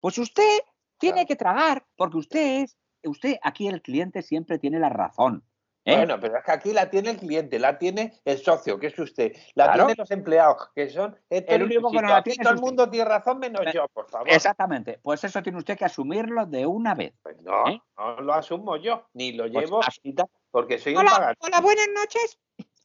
Pues 0.00 0.16
usted 0.16 0.58
tiene 0.98 1.26
que 1.26 1.36
tragar, 1.36 1.84
porque 1.96 2.16
usted 2.16 2.62
es, 2.62 2.78
usted 3.08 3.36
aquí 3.42 3.68
el 3.68 3.82
cliente 3.82 4.22
siempre 4.22 4.58
tiene 4.58 4.78
la 4.78 4.88
razón. 4.88 5.44
¿eh? 5.86 5.96
Bueno, 5.96 6.18
pero 6.18 6.38
es 6.38 6.44
que 6.44 6.50
aquí 6.52 6.72
la 6.72 6.88
tiene 6.88 7.10
el 7.10 7.18
cliente, 7.18 7.58
la 7.58 7.78
tiene 7.78 8.14
el 8.24 8.38
socio, 8.38 8.78
que 8.78 8.86
es 8.86 8.98
usted, 8.98 9.32
la 9.54 9.64
Claro. 9.66 9.78
tienen 9.86 9.96
los 9.98 10.10
empleados, 10.10 10.70
que 10.74 10.88
son 10.88 11.18
El 11.28 11.62
único 11.62 11.90
que 11.90 12.00
no 12.00 12.08
la 12.08 12.16
Aquí 12.16 12.30
tiene 12.30 12.44
todo 12.44 12.54
el 12.54 12.60
mundo 12.60 12.88
tiene 12.88 13.04
razón 13.06 13.38
menos 13.38 13.60
Eh, 13.66 13.72
yo, 13.74 13.86
por 13.88 14.08
favor. 14.08 14.30
Exactamente. 14.30 14.98
Pues 15.02 15.22
eso 15.24 15.42
tiene 15.42 15.58
usted 15.58 15.76
que 15.76 15.84
asumirlo 15.84 16.46
de 16.46 16.64
una 16.66 16.94
vez. 16.94 17.12
Pues 17.22 17.36
no, 17.42 17.68
¿Eh? 17.68 17.78
no 17.98 18.20
lo 18.22 18.32
asumo 18.32 18.76
yo, 18.78 19.06
ni 19.12 19.32
lo 19.32 19.44
Pues 19.50 19.64
llevo 19.66 19.80
así- 19.84 20.14
porque 20.50 20.78
soy 20.78 20.92
un 20.94 21.00
Hola, 21.00 21.10
pagador. 21.10 21.36
hola, 21.40 21.60
buenas 21.60 21.88
noches. 21.94 22.38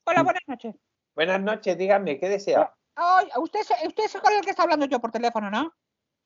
Hola, 0.05 0.23
buenas 0.23 0.43
noches. 0.47 0.75
Buenas 1.15 1.39
noches, 1.41 1.77
dígame, 1.77 2.19
¿qué 2.19 2.27
desea? 2.29 2.73
Ay, 2.95 3.29
usted, 3.37 3.61
es- 3.61 3.87
usted 3.87 4.03
es 4.03 4.17
con 4.19 4.33
el 4.33 4.41
que 4.41 4.49
está 4.49 4.63
hablando 4.63 4.85
yo 4.87 4.99
por 4.99 5.11
teléfono, 5.11 5.49
¿no? 5.49 5.73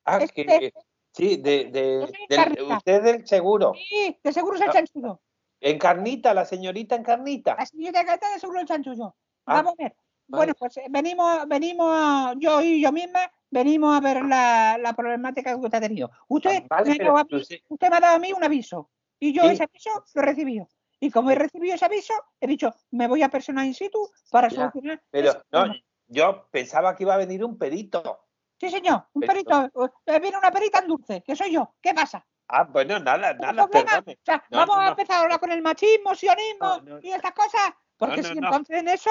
Ah, 0.06 0.18
este- 0.22 0.46
que, 0.46 0.74
sí, 1.14 1.38
de, 1.38 1.66
de- 1.66 2.14
del- 2.30 2.62
usted 2.72 3.02
del 3.04 3.28
seguro. 3.28 3.74
Sí, 3.76 4.18
de 4.24 4.34
seguro 4.34 4.56
es 4.56 4.62
el 4.62 4.70
Ah. 4.70 4.74
chanchullo. 4.74 5.22
Encarnita, 5.62 6.34
la 6.34 6.44
señorita 6.46 6.96
Encarnita. 6.96 7.56
La 7.58 7.66
señorita 7.66 8.04
Gata 8.04 8.34
de 8.34 8.40
seguro 8.40 8.60
el 8.60 8.68
chanchullo. 8.68 9.16
Ah, 9.46 9.56
Vamos 9.62 9.74
a 9.80 9.84
ver. 9.84 9.96
Bueno, 10.28 10.54
pues 10.58 10.76
eh, 10.78 10.86
venimos, 10.90 11.48
venimos, 11.48 12.36
yo 12.40 12.62
y 12.62 12.82
yo 12.82 12.92
misma, 12.92 13.32
venimos 13.52 13.96
a 13.96 14.00
ver 14.00 14.24
la, 14.26 14.78
la 14.82 14.94
problemática 14.94 15.52
que 15.52 15.60
usted 15.60 15.78
ha 15.78 15.82
tenido. 15.82 16.12
Usted, 16.28 16.64
Ah, 16.64 16.68
vale, 16.78 16.90
me 16.90 16.96
ha 16.96 16.98
pero 16.98 17.14
dado 17.14 17.20
a 17.20 17.24
mí- 17.30 17.42
usted- 17.42 17.60
me 17.90 17.98
ha 17.98 18.00
dado 18.00 18.16
a 18.16 18.20
mí 18.20 18.34
un 18.34 18.44
aviso. 18.44 18.90
Y 19.20 19.34
yo 19.34 19.44
Sí. 19.44 19.50
ese 19.54 19.64
aviso 19.64 19.90
lo 20.14 20.22
he 20.22 20.26
recibido. 20.26 20.68
Y 21.00 21.12
como 21.12 21.30
he 21.32 21.36
recibido 21.36 21.76
ese 21.76 21.86
aviso, 21.86 22.14
he 22.40 22.48
dicho, 22.48 22.74
me 22.92 23.08
voy 23.08 23.22
a 23.24 23.30
personal 23.30 23.66
in 23.66 23.74
situ 23.74 24.10
para 24.32 24.48
Ya, 24.50 24.56
solucionar. 24.56 25.02
pero 25.12 25.34
no, 25.52 25.66
yo 26.08 26.48
pensaba 26.52 26.96
que 26.96 27.04
iba 27.04 27.14
a 27.14 27.18
venir 27.18 27.44
un 27.44 27.58
perito. 27.58 28.26
Sí, 28.64 28.70
señor, 28.70 29.08
un 29.12 29.22
perito. 29.24 29.70
eh, 30.06 30.20
Viene 30.22 30.38
una 30.38 30.50
perita 30.50 30.80
en 30.80 30.88
dulce, 30.88 31.22
que 31.22 31.36
soy 31.36 31.52
yo. 31.52 31.76
¿Qué 31.82 31.94
pasa? 31.94 32.26
Ah, 32.48 32.64
bueno, 32.64 32.98
nada, 33.00 33.34
¿Ningún 33.34 33.56
nada, 33.56 33.68
perdone. 33.68 34.14
O 34.14 34.24
sea, 34.24 34.44
No, 34.50 34.60
vamos 34.60 34.76
no, 34.78 34.82
a 34.84 34.88
empezar 34.90 35.18
ahora 35.22 35.38
con 35.38 35.52
el 35.52 35.62
machismo, 35.62 36.16
sionismo 36.16 36.82
y 37.02 37.12
estas 37.12 37.34
cosas. 37.34 37.74
Porque 37.98 38.24
si 38.24 38.38
entonces 38.38 38.78
en 38.80 38.88
eso, 38.88 39.10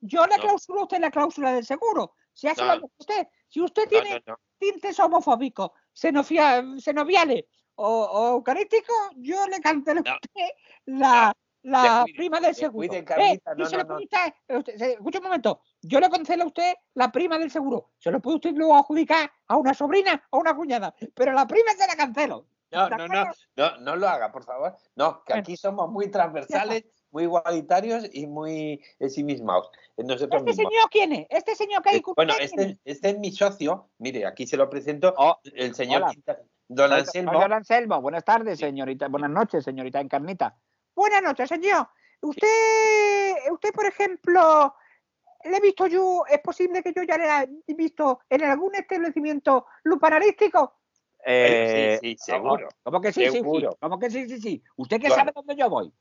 yo 0.00 0.24
le 0.26 0.36
No. 0.36 0.42
clausulo 0.42 0.80
a 0.80 0.82
usted 0.84 1.00
la 1.00 1.10
cláusula 1.10 1.52
del 1.52 1.64
seguro. 1.64 2.14
Si 2.32 2.46
hace 2.46 2.64
lo 2.64 2.78
que 2.78 2.86
usted, 2.98 3.26
si 3.48 3.60
usted 3.60 3.88
tiene 3.88 4.22
tintes 4.58 5.00
homofóbicos, 5.00 5.70
xenofia- 5.92 6.62
xenoviales 6.80 7.44
o, 7.74 7.88
o 8.04 8.28
eucarísticos, 8.34 8.96
yo 9.16 9.46
le 9.48 9.60
cancelo 9.60 10.00
a 10.06 10.14
usted 10.14 10.48
la, 10.84 11.32
la 11.62 11.82
Descuide, 12.04 12.16
prima 12.16 12.40
del 12.40 12.54
seguro. 12.54 12.88
Carlita, 13.04 13.52
Eh, 13.52 13.54
no, 13.56 13.66
se 13.66 13.76
usted- 13.76 14.34
eh, 14.48 14.78
se- 14.78 14.92
escuche 14.94 15.18
un 15.18 15.24
momento, 15.24 15.60
yo 15.82 16.00
le 16.00 16.08
cancelo 16.10 16.44
a 16.44 16.46
usted 16.46 16.74
la 16.94 17.10
prima 17.12 17.38
del 17.38 17.50
seguro. 17.50 17.90
Se 17.98 18.10
lo 18.10 18.20
puede 18.20 18.36
usted 18.36 18.52
luego 18.54 18.76
adjudicar 18.76 19.30
a 19.48 19.56
una 19.56 19.74
sobrina 19.74 20.22
o 20.30 20.38
una 20.38 20.54
cuñada, 20.56 20.94
pero 21.14 21.32
la 21.32 21.46
prima 21.46 21.72
se 21.72 21.86
la 21.86 21.94
cancelo. 21.96 22.46
No, 22.72 22.88
¿De 22.88 22.96
no, 22.96 23.06
no, 23.06 23.24
no, 23.56 23.76
no 23.80 23.96
lo 23.96 24.08
haga, 24.08 24.32
por 24.32 24.44
favor. 24.44 24.74
No, 24.96 25.22
que 25.24 25.34
Bueno. 25.34 25.40
aquí 25.42 25.56
somos 25.58 25.90
muy 25.90 26.10
transversales, 26.10 26.84
muy 27.10 27.24
igualitarios 27.24 28.08
y 28.12 28.26
muy 28.26 28.82
ensimismados. 28.98 29.68
Nosotros 29.98 30.40
¿Este 30.40 30.52
mismos. 30.52 30.72
señor 30.72 30.90
quién 30.90 31.12
es? 31.12 31.26
¿Este 31.28 31.54
señor 31.54 31.82
que 31.82 31.90
hay 31.90 31.96
Eh, 31.98 32.02
con 32.02 32.14
Bueno, 32.14 32.32
este, 32.40 32.78
este 32.84 33.10
es 33.10 33.18
mi 33.18 33.30
socio. 33.30 33.90
Mire, 33.98 34.24
aquí 34.24 34.46
se 34.46 34.56
lo 34.56 34.70
presento. 34.70 35.12
Oh, 35.18 35.38
El 35.44 35.74
señor 35.74 36.02
hola. 36.04 36.38
Don 36.68 36.90
Anselmo. 36.90 37.32
don 37.38 37.52
Anselmo. 37.52 38.00
Buenas 38.00 38.24
tardes, 38.24 38.58
señorita. 38.58 39.08
Buenas 39.08 39.28
noches, 39.30 39.62
señorita 39.62 40.00
Encarnita. 40.00 40.56
Buenas 40.94 41.22
noches, 41.22 41.48
señor. 41.48 41.88
Usted, 42.20 43.34
usted, 43.50 43.72
por 43.72 43.86
ejemplo, 43.86 44.74
le 45.44 45.56
he 45.56 45.60
visto 45.60 45.86
yo, 45.86 46.24
es 46.28 46.40
posible 46.40 46.82
que 46.82 46.92
yo 46.94 47.02
ya 47.02 47.18
le 47.18 47.28
haya 47.28 47.50
visto 47.68 48.20
en 48.28 48.44
algún 48.44 48.74
establecimiento 48.74 49.66
lupanarístico. 49.84 50.80
Eh, 51.24 51.98
sí, 52.00 52.16
sí, 52.16 52.16
seguro. 52.18 52.68
¿Cómo 52.82 53.00
que 53.00 53.12
sí, 53.12 53.22
sí, 53.22 53.30
sí? 53.30 53.36
Seguro. 53.38 53.76
¿Cómo 53.80 53.98
que 53.98 54.10
sí, 54.10 54.28
sí, 54.28 54.40
sí? 54.40 54.62
¿Usted 54.76 55.00
que 55.00 55.08
Bueno. 55.08 55.20
sabe 55.20 55.32
dónde 55.34 55.56
yo 55.56 55.68
voy? 55.70 55.92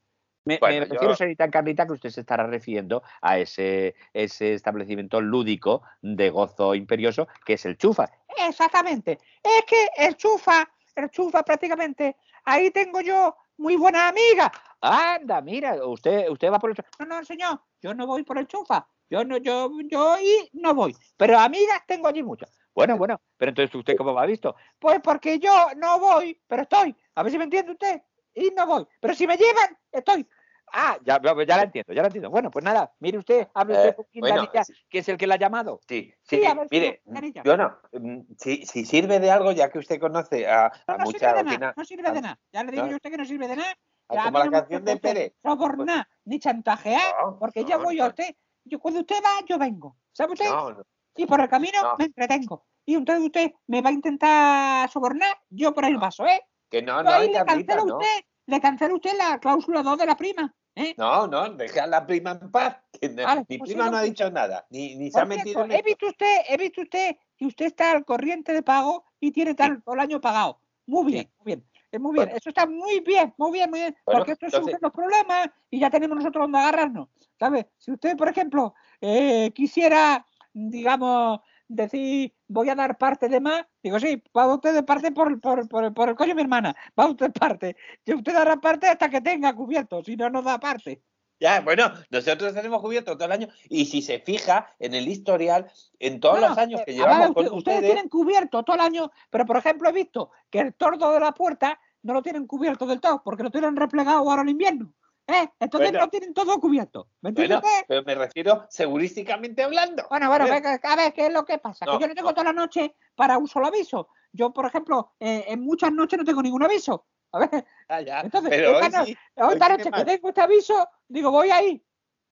Me, 0.43 0.57
refiero, 0.57 1.09
yo- 1.09 1.15
señorita 1.15 1.45
Encarnita, 1.45 1.85
que 1.85 1.93
usted 1.93 2.09
se 2.09 2.21
estará 2.21 2.47
refiriendo 2.47 3.03
a 3.21 3.37
ese, 3.37 3.95
ese 4.11 4.55
establecimiento 4.55 5.21
lúdico 5.21 5.83
de 6.01 6.31
gozo 6.31 6.73
imperioso 6.73 7.27
que 7.45 7.53
es 7.53 7.65
el 7.65 7.77
Chufa. 7.77 8.09
Exactamente. 8.47 9.19
Es 9.43 9.65
que 9.67 9.89
el 9.97 10.15
chufa, 10.17 10.67
el 10.95 11.09
chufa 11.11 11.43
prácticamente, 11.43 12.15
ahí 12.45 12.71
tengo 12.71 13.01
yo 13.01 13.35
muy 13.57 13.75
buena 13.75 14.07
amiga. 14.07 14.51
Anda, 14.81 15.41
mira, 15.41 15.75
usted, 15.85 16.27
usted 16.29 16.51
va 16.51 16.59
por 16.59 16.71
el 16.71 16.75
Chufa. 16.75 16.89
No, 16.99 17.05
no, 17.05 17.23
señor, 17.25 17.61
yo 17.81 17.93
no 17.93 18.07
voy 18.07 18.23
por 18.23 18.37
el 18.37 18.47
chufa. 18.47 18.87
Yo 19.09 19.23
no, 19.23 19.37
yo, 19.37 19.69
yo 19.89 20.17
y 20.19 20.49
no 20.53 20.73
voy. 20.73 20.95
Pero 21.17 21.37
amigas 21.37 21.81
tengo 21.85 22.07
allí 22.07 22.23
muchas. 22.23 22.49
Bueno, 22.73 22.97
bueno, 22.97 23.21
pero 23.37 23.49
entonces 23.49 23.75
usted 23.75 23.95
cómo 23.97 24.13
va 24.13 24.25
visto. 24.25 24.55
Pues 24.79 24.99
porque 25.03 25.37
yo 25.37 25.51
no 25.77 25.99
voy, 25.99 26.41
pero 26.47 26.63
estoy. 26.63 26.95
A 27.15 27.21
ver 27.23 27.31
si 27.31 27.37
me 27.37 27.43
entiende 27.43 27.73
usted. 27.73 28.01
y 28.33 28.49
no 28.55 28.65
voy. 28.65 28.87
Pero 29.01 29.13
si 29.13 29.27
me 29.27 29.35
llevan, 29.35 29.77
estoy. 29.91 30.25
Ah, 30.73 30.97
ya, 31.03 31.19
ya 31.21 31.57
la 31.57 31.63
entiendo, 31.63 31.91
ya 31.93 32.01
la 32.01 32.07
entiendo. 32.07 32.29
Bueno, 32.29 32.49
pues 32.49 32.63
nada, 32.63 32.93
mire 32.99 33.17
usted, 33.17 33.49
hable 33.53 33.73
usted 33.73 33.89
Eh, 33.89 33.93
con 33.95 34.05
bueno, 34.21 34.47
sí. 34.63 34.73
que 34.89 34.99
es 34.99 35.09
el 35.09 35.17
que 35.17 35.27
la 35.27 35.35
ha 35.35 35.37
llamado. 35.37 35.81
Sí, 35.85 36.13
Sí, 36.23 36.37
sí, 36.39 36.45
a 36.45 36.53
ver, 36.53 36.67
mire, 36.71 37.01
Canilla. 37.13 37.43
yo 37.43 37.57
no, 37.57 37.77
mm, 37.91 38.19
si, 38.37 38.65
si 38.65 38.85
sirve 38.85 39.19
de 39.19 39.29
algo, 39.29 39.51
ya 39.51 39.69
que 39.69 39.79
usted 39.79 39.99
conoce 39.99 40.47
a, 40.47 40.71
No, 40.87 40.93
a 40.93 40.97
no 40.99 41.03
mucha 41.03 41.19
sirve 41.19 41.33
de 41.33 41.43
rutina, 41.43 41.59
nada, 41.59 41.73
no 41.75 41.83
sirve 41.83 42.03
de 42.03 42.17
a- 42.17 42.21
nada. 42.21 42.39
Ya 42.53 42.63
le 42.63 42.71
digo 42.71 42.85
yo 42.87 42.93
a 42.93 42.95
usted 42.95 43.11
que 43.11 43.17
no 43.17 43.25
sirve 43.25 43.49
de 43.49 43.55
nada. 43.57 43.75
Ya 44.15 44.23
como 44.25 44.39
la 44.39 44.45
no 44.45 44.51
canción 44.51 44.85
de 44.85 44.97
Pérez. 44.97 45.33
sobornar 45.41 46.07
ni 46.25 46.39
chantajear, 46.39 47.15
No, 47.23 47.39
porque 47.39 47.61
no, 47.63 47.67
yo 47.69 47.79
voy 47.79 47.99
a 47.99 48.07
usted. 48.07 48.35
Yo, 48.65 48.79
cuando 48.79 48.99
usted 49.01 49.17
va, 49.23 49.45
yo 49.47 49.57
vengo. 49.57 49.97
¿Sabe 50.11 50.33
usted? 50.33 50.49
No, 50.49 50.71
no, 50.71 50.83
Y 51.15 51.25
por 51.25 51.41
el 51.41 51.49
camino 51.49 51.81
No. 51.81 51.95
me 51.97 52.05
entretengo. 52.05 52.65
Y 52.85 52.95
entonces 52.95 53.25
usted 53.25 53.51
me 53.67 53.81
va 53.81 53.89
a 53.89 53.93
intentar 53.93 54.89
sobornar, 54.89 55.35
yo 55.49 55.73
por 55.73 55.85
ahí 55.85 55.97
paso, 55.97 56.25
¿eh? 56.25 56.41
que 56.69 56.81
no, 56.81 56.97
Yo 56.97 57.03
no, 57.03 57.11
ahí 57.11 57.27
le 57.27 57.33
Carlita, 57.43 57.75
cancelo 57.75 57.81
a 57.81 57.85
no. 57.85 57.97
usted, 57.97 58.25
le 58.47 58.61
cancela 58.61 58.93
usted 58.95 59.11
la 59.17 59.39
cláusula 59.39 59.83
2 59.83 59.97
de 59.97 60.05
la 60.05 60.15
prima. 60.15 60.55
¿eh? 60.75 60.93
No, 60.97 61.27
no, 61.27 61.49
deja 61.49 61.83
a 61.83 61.87
la 61.87 62.05
prima 62.07 62.31
en 62.41 62.49
paz. 62.51 62.77
que 62.99 63.09
no- 63.09 63.23
Vale, 63.23 63.45
mi 63.49 63.57
pues 63.57 63.71
prima 63.71 63.89
no 63.89 63.97
ha 63.97 64.01
dicho 64.03 64.29
nada, 64.31 64.65
ni, 64.69 64.95
ni 64.95 65.11
se 65.11 65.19
ha 65.19 65.25
metido 65.25 65.65
en 65.65 65.71
he 65.71 65.75
esto. 65.75 65.85
visto 65.85 66.07
usted, 66.07 66.37
he 66.47 66.57
visto 66.57 66.81
usted 66.81 67.15
que 67.37 67.45
usted 67.45 67.65
está 67.65 67.91
al 67.91 68.05
corriente 68.05 68.53
de 68.53 68.63
pago 68.63 69.05
y 69.19 69.31
tiene 69.31 69.53
tal 69.53 69.81
todo 69.83 69.95
el 69.95 70.01
año 70.01 70.21
pagado. 70.21 70.59
Muy 70.87 71.11
bien, 71.11 71.31
muy 71.39 71.45
bien. 71.45 71.67
Es 71.91 71.99
muy 71.99 72.13
bien, 72.13 72.25
Bueno. 72.27 72.37
eso 72.37 72.49
está 72.49 72.65
muy 72.65 73.01
bien, 73.01 73.33
muy 73.37 73.51
bien, 73.51 73.69
muy 73.69 73.79
bien, 73.81 73.95
Bueno, 74.05 74.19
porque 74.19 74.31
esto 74.31 74.45
entonces- 74.45 74.79
los 74.81 74.91
problemas 74.91 75.49
y 75.69 75.79
ya 75.79 75.89
tenemos 75.89 76.17
nosotros 76.17 76.43
donde 76.43 76.59
agarrarnos, 76.59 77.09
¿sabe? 77.37 77.69
Si 77.77 77.91
usted, 77.91 78.15
por 78.15 78.29
ejemplo, 78.29 78.73
eh, 79.01 79.51
quisiera, 79.53 80.25
digamos, 80.53 81.41
decir, 81.67 82.33
voy 82.47 82.69
a 82.69 82.75
dar 82.75 82.97
parte 82.97 83.27
de 83.29 83.39
más, 83.39 83.65
digo, 83.83 83.99
sí, 83.99 84.21
va 84.37 84.53
usted 84.53 84.73
de 84.73 84.83
parte 84.83 85.11
por, 85.11 85.39
por, 85.39 85.67
por, 85.67 85.93
por 85.93 86.09
el 86.09 86.15
coño 86.15 86.29
de 86.29 86.35
mi 86.35 86.41
hermana, 86.41 86.75
va 86.99 87.09
usted 87.09 87.31
parte, 87.31 87.75
y 88.05 88.13
usted 88.13 88.33
dará 88.33 88.57
parte 88.57 88.87
hasta 88.87 89.09
que 89.09 89.21
tenga 89.21 89.53
cubierto, 89.53 90.03
si 90.03 90.15
no, 90.15 90.29
no 90.29 90.41
da 90.41 90.59
parte. 90.59 91.01
Ya, 91.41 91.59
bueno, 91.61 91.91
nosotros 92.11 92.53
tenemos 92.53 92.79
cubierto 92.81 93.15
todo 93.17 93.25
el 93.25 93.31
año 93.31 93.47
y 93.67 93.85
si 93.85 94.03
se 94.03 94.19
fija 94.19 94.67
en 94.77 94.93
el 94.93 95.07
historial, 95.07 95.71
en 95.97 96.19
todos 96.19 96.39
los 96.39 96.55
años 96.55 96.81
eh, 96.81 96.83
que 96.85 96.91
a 96.91 96.95
llevamos 96.95 97.19
ver, 97.19 97.33
con 97.33 97.45
usted- 97.45 97.57
ustedes 97.57 97.77
ustedes, 97.77 97.93
tienen 97.93 98.09
cubierto 98.09 98.63
todo 98.63 98.75
el 98.75 98.81
año, 98.83 99.11
pero 99.31 99.47
por 99.47 99.57
ejemplo 99.57 99.89
he 99.89 99.91
visto 99.91 100.29
que 100.51 100.59
el 100.59 100.75
tordo 100.75 101.11
de 101.11 101.19
la 101.19 101.31
puerta 101.31 101.79
no 102.03 102.13
lo 102.13 102.21
tienen 102.21 102.45
cubierto 102.45 102.85
del 102.85 103.01
todo, 103.01 103.23
porque 103.23 103.41
lo 103.41 103.49
tienen 103.49 103.75
replegado 103.75 104.19
ahora 104.19 104.43
en 104.43 104.49
invierno. 104.49 104.93
¿eh? 105.25 105.49
Entonces 105.59 105.89
Bueno. 105.89 106.05
no 106.05 106.09
tienen 106.09 106.33
todo 106.35 106.59
cubierto. 106.59 107.07
¿Me 107.21 107.31
bueno, 107.31 107.59
pero 107.87 108.03
me 108.03 108.13
refiero 108.13 108.67
segurísticamente 108.69 109.63
hablando. 109.63 110.05
Bueno, 110.11 110.29
bueno, 110.29 110.45
venga, 110.45 110.79
a 110.83 110.95
ver 110.95 111.11
qué 111.11 111.25
es 111.25 111.33
lo 111.33 111.43
que 111.43 111.57
pasa. 111.57 111.85
No, 111.85 111.97
que 111.97 112.03
yo 112.03 112.07
no 112.07 112.13
tengo 112.13 112.29
no. 112.29 112.33
toda 112.35 112.45
la 112.45 112.53
noche 112.53 112.95
para 113.15 113.39
un 113.39 113.47
solo 113.47 113.65
aviso. 113.65 114.09
Yo, 114.31 114.53
por 114.53 114.67
ejemplo, 114.67 115.13
eh, 115.19 115.45
en 115.47 115.61
muchas 115.61 115.91
noches 115.91 116.19
no 116.19 116.25
tengo 116.25 116.43
ningún 116.43 116.63
aviso. 116.63 117.05
A 117.33 117.39
ver, 117.39 117.65
Ah, 117.87 118.01
ya, 118.01 118.21
entonces, 118.21 118.49
pero 118.49 118.79
esta 118.79 119.03
hoy 119.03 119.17
no- 119.35 119.51
esta 119.51 119.69
noche 119.69 119.91
que 119.91 120.03
tengo 120.05 120.29
este 120.29 120.41
aviso, 120.41 120.87
digo, 121.07 121.31
voy 121.31 121.49
ahí. 121.49 121.85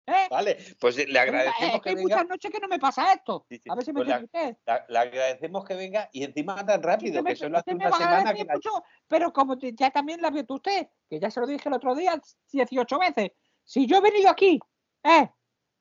¿eh? 0.06 0.28
Vale, 0.30 0.58
pues 0.80 0.96
le 1.08 1.20
agradecemos 1.20 1.64
es 1.66 1.72
que 1.74 1.82
que 1.82 1.90
hay 1.90 1.96
venga. 1.96 2.08
muchas 2.16 2.28
noches 2.30 2.52
que 2.52 2.60
no 2.60 2.68
me 2.68 2.80
pasa 2.80 3.14
esto. 3.14 3.46
Sí, 3.50 3.58
sí, 3.58 3.70
A 3.70 3.76
ver 3.76 3.86
si 3.86 3.94
me 3.94 4.04
pues 4.04 4.24
usted. 4.24 4.58
Le 4.88 4.98
agradecemos 4.98 5.66
que 5.66 5.76
venga 5.76 6.10
y 6.12 6.24
encima 6.24 6.66
tan 6.66 6.82
rápido, 6.82 7.24
que 7.24 7.34
Usted 7.34 7.46
solo 7.46 7.58
hace 7.60 7.76
una 7.76 7.92
semana 7.92 8.34
que 8.34 8.44
la... 8.46 8.54
mucho, 8.54 8.84
pero 9.08 9.32
como 9.32 9.58
ya 9.60 9.92
también 9.92 10.22
la 10.22 10.32
visto 10.32 10.56
usted, 10.56 10.88
que 11.10 11.20
ya 11.20 11.30
se 11.30 11.40
lo 11.40 11.48
dije 11.48 11.70
el 11.70 11.76
otro 11.76 11.96
día 11.96 12.20
18 12.52 13.00
veces, 13.00 13.32
si 13.64 13.86
yo 13.86 13.98
he 13.98 14.02
venido 14.02 14.30
aquí, 14.30 14.60
¿eh? 15.04 15.30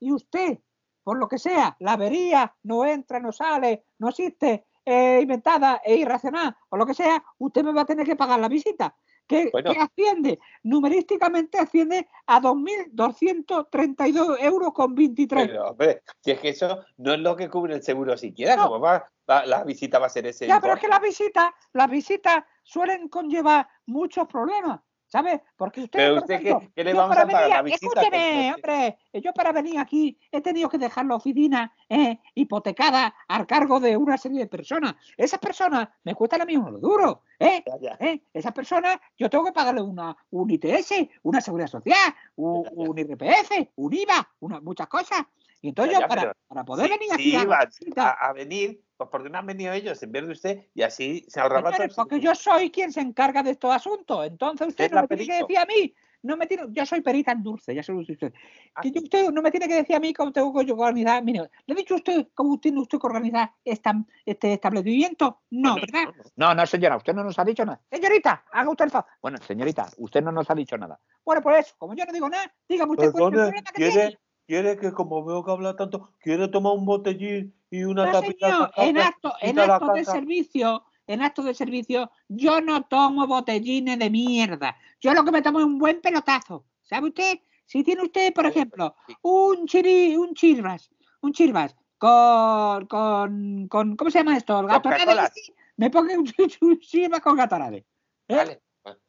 y 0.00 0.12
usted, 0.12 0.58
por 1.02 1.18
lo 1.18 1.26
que 1.28 1.38
sea, 1.38 1.76
la 1.80 1.92
avería 1.92 2.54
no 2.64 2.84
entra, 2.84 3.18
no 3.20 3.32
sale, 3.32 3.84
no 3.98 4.10
existe, 4.10 4.66
eh, 4.84 5.20
inventada 5.22 5.80
e 5.84 5.96
irracional, 5.96 6.54
o 6.68 6.76
lo 6.76 6.84
que 6.86 6.94
sea, 6.94 7.22
usted 7.38 7.62
me 7.62 7.72
va 7.72 7.82
a 7.82 7.86
tener 7.86 8.06
que 8.06 8.16
pagar 8.16 8.38
la 8.40 8.48
visita. 8.48 8.94
Que, 9.28 9.50
Bueno. 9.52 9.72
que 9.72 9.78
asciende, 9.78 10.38
numerísticamente 10.62 11.58
asciende 11.58 12.08
a 12.26 12.40
2.232 12.40 14.38
euros 14.40 14.72
con 14.72 14.94
23. 14.94 15.46
Pero, 15.48 15.66
hombre, 15.68 16.02
si 16.20 16.30
es 16.30 16.40
que 16.40 16.48
eso 16.48 16.84
no 16.96 17.12
es 17.12 17.20
lo 17.20 17.36
que 17.36 17.48
cubre 17.50 17.74
el 17.74 17.82
seguro 17.82 18.16
siquiera, 18.16 18.56
No. 18.56 18.64
como 18.64 18.80
va, 18.80 19.06
va- 19.28 19.44
la 19.46 19.64
visita 19.64 19.98
va 19.98 20.06
a 20.06 20.10
ser 20.10 20.26
ese 20.26 20.46
Ya, 20.46 20.60
pero 20.60 20.72
es 20.74 20.82
importe. 20.82 20.86
que 20.86 20.88
las 20.88 21.00
visitas, 21.02 21.50
las 21.74 21.90
visitas 21.90 22.44
suelen 22.62 23.08
conllevar 23.08 23.68
muchos 23.86 24.26
problemas, 24.26 24.80
¿sabes? 25.08 25.40
Porque 25.56 25.80
usted, 25.82 25.98
Pero 25.98 26.14
por 26.14 26.22
usted, 26.22 26.40
¿qué- 26.40 26.48
ejemplo, 26.50 26.70
qué 26.74 26.84
le 26.84 26.94
vamos 26.94 27.16
a 27.16 27.26
pagar? 27.26 27.40
venir 27.42 27.48
¿La 27.56 27.62
visita? 27.62 28.00
escúcheme, 28.02 28.54
hombre, 28.54 28.98
yo 29.14 29.32
para 29.32 29.52
venir 29.52 29.78
aquí 29.78 30.18
he 30.30 30.40
tenido 30.40 30.68
que 30.68 30.78
dejar 30.78 31.06
la 31.06 31.16
oficina 31.16 31.74
eh, 31.88 32.18
hipotecada 32.34 33.14
al 33.26 33.46
cargo 33.46 33.80
de 33.80 33.96
una 33.96 34.16
serie 34.18 34.38
de 34.40 34.46
personas. 34.46 34.94
Esas 35.16 35.40
personas 35.40 35.88
me 36.04 36.14
cuestan 36.14 36.42
a 36.42 36.44
mí 36.44 36.56
uno 36.56 36.78
duro, 36.78 37.22
¿eh? 37.38 37.64
ya, 37.66 37.78
ya. 37.80 38.06
¿eh? 38.06 38.22
Esas 38.32 38.52
personas 38.52 38.98
yo 39.16 39.28
tengo 39.30 39.44
que 39.44 39.52
pagarle 39.52 39.82
una, 39.82 40.16
un 40.30 40.50
ITS, 40.50 41.08
una 41.22 41.40
seguridad 41.40 41.68
social, 41.68 42.14
un, 42.36 42.64
ya. 42.64 42.70
un 42.74 42.98
IRPF, 42.98 43.70
un 43.76 43.92
IVA, 43.92 44.28
una, 44.40 44.60
muchas 44.60 44.86
cosas. 44.88 45.22
Y 45.60 45.70
entonces 45.70 45.92
Ya, 45.92 45.98
yo 45.98 46.02
ya, 46.02 46.08
para, 46.08 46.32
para 46.46 46.64
poder 46.64 46.86
Si- 46.86 46.92
venir 46.92 47.12
aquí 47.12 47.36
a 47.36 47.64
visita- 47.66 48.10
a, 48.10 48.28
a 48.28 48.32
venir, 48.32 48.80
pues 48.96 49.10
porque 49.10 49.28
no 49.30 49.38
han 49.38 49.46
venido 49.46 49.72
ellos 49.72 50.02
en 50.02 50.12
vez 50.12 50.26
de 50.26 50.32
usted 50.32 50.66
y 50.74 50.82
así 50.82 51.24
se 51.28 51.40
ahorraba 51.40 51.72
todo 51.72 51.86
porque 51.96 52.20
yo 52.20 52.34
soy 52.34 52.70
quien 52.70 52.92
se 52.92 53.00
encarga 53.00 53.42
de 53.42 53.50
estos 53.52 53.74
asuntos. 53.74 54.26
Entonces 54.26 54.68
usted 54.68 54.84
es 54.86 54.92
no 54.92 55.02
me 55.02 55.08
tiene 55.08 55.26
que 55.26 55.32
decir 55.42 55.58
a 55.58 55.66
mí. 55.66 55.94
No 56.20 56.36
me 56.36 56.48
tiene, 56.48 56.64
yo 56.70 56.84
soy 56.84 57.00
perita 57.00 57.30
en 57.30 57.44
dulce, 57.44 57.72
ya 57.72 57.80
se 57.80 57.92
lo 57.92 58.00
dice 58.00 58.12
usted. 58.14 58.32
Ah. 58.74 58.80
Que 58.82 58.90
yo- 58.90 59.00
usted 59.02 59.30
no 59.30 59.40
me 59.40 59.52
tiene 59.52 59.68
que 59.68 59.74
decir 59.76 59.94
a 59.94 60.00
mí 60.00 60.12
cómo 60.12 60.32
tengo 60.32 60.52
que 60.52 60.72
organizar. 60.72 61.22
Mire, 61.22 61.48
¿le 61.64 61.74
he 61.74 61.76
dicho 61.76 61.94
a 61.94 61.98
usted 61.98 62.26
cómo 62.34 62.58
tiene 62.58 62.80
usted 62.80 62.98
que 62.98 63.06
organizar 63.06 63.52
esta- 63.64 64.04
este 64.26 64.52
establecimiento? 64.54 65.42
No, 65.50 65.76
¿verdad? 65.76 66.12
No, 66.34 66.54
no, 66.56 66.66
señora, 66.66 66.96
usted 66.96 67.14
no 67.14 67.22
nos 67.22 67.38
ha 67.38 67.44
dicho 67.44 67.64
nada. 67.64 67.80
Señorita, 67.88 68.44
haga 68.50 68.68
usted 68.70 68.86
el 68.86 68.90
favor. 68.90 69.08
Bueno, 69.22 69.38
señorita, 69.38 69.88
usted 69.98 70.20
no 70.22 70.32
nos 70.32 70.50
ha 70.50 70.54
dicho 70.56 70.76
nada. 70.76 70.98
Bueno, 71.24 71.40
pues 71.40 71.66
eso, 71.66 71.74
como 71.78 71.94
yo 71.94 72.04
no 72.04 72.12
digo 72.12 72.28
nada, 72.28 72.52
dígame 72.68 72.92
usted 72.92 73.12
cuál 73.12 73.22
es 73.22 73.28
el 73.28 73.34
problema 73.44 73.62
que 73.62 73.72
¿quiere, 73.74 73.92
tiene. 73.92 74.18
Quiere 74.48 74.78
que 74.78 74.90
como 74.92 75.22
veo 75.24 75.44
que 75.44 75.50
habla 75.50 75.76
tanto, 75.76 76.10
quiere 76.18 76.48
tomar 76.48 76.72
un 76.72 76.86
botellín 76.86 77.54
y 77.70 77.84
una 77.84 78.06
No, 78.06 78.12
tapita 78.12 78.46
de 78.46 78.52
señor, 78.52 78.70
en 78.76 78.98
acto, 78.98 79.32
en 79.42 79.58
acto 79.58 79.92
de 79.92 80.04
servicio, 80.06 80.84
en 81.06 81.20
acto 81.22 81.42
de 81.42 81.52
servicio, 81.54 82.10
yo 82.28 82.62
no 82.62 82.82
tomo 82.84 83.26
botellines 83.26 83.98
de 83.98 84.08
mierda. 84.08 84.74
Yo 85.00 85.12
lo 85.12 85.22
que 85.22 85.32
me 85.32 85.42
tomo 85.42 85.60
es 85.60 85.66
un 85.66 85.78
buen 85.78 86.00
pelotazo. 86.00 86.64
¿Sabe 86.82 87.08
usted? 87.08 87.40
Si 87.66 87.84
tiene 87.84 88.02
usted, 88.02 88.32
por 88.32 88.46
ejemplo, 88.46 88.96
un 89.20 89.66
chiri, 89.66 90.16
un 90.16 90.32
chirvas, 90.32 90.90
un 91.20 91.32
chirvas 91.34 91.76
con, 91.98 92.86
con, 92.86 93.68
con 93.68 93.96
¿cómo 93.96 94.10
se 94.10 94.20
llama 94.20 94.38
esto? 94.38 94.60
El 94.60 94.66
gatorade. 94.68 95.30
Me 95.76 95.90
pongo 95.90 96.14
un, 96.14 96.26
un 96.62 96.80
chirvas 96.80 97.20
con 97.20 97.36
gatorade. 97.36 97.84
¿eh? 98.28 98.34
Vale. 98.34 98.62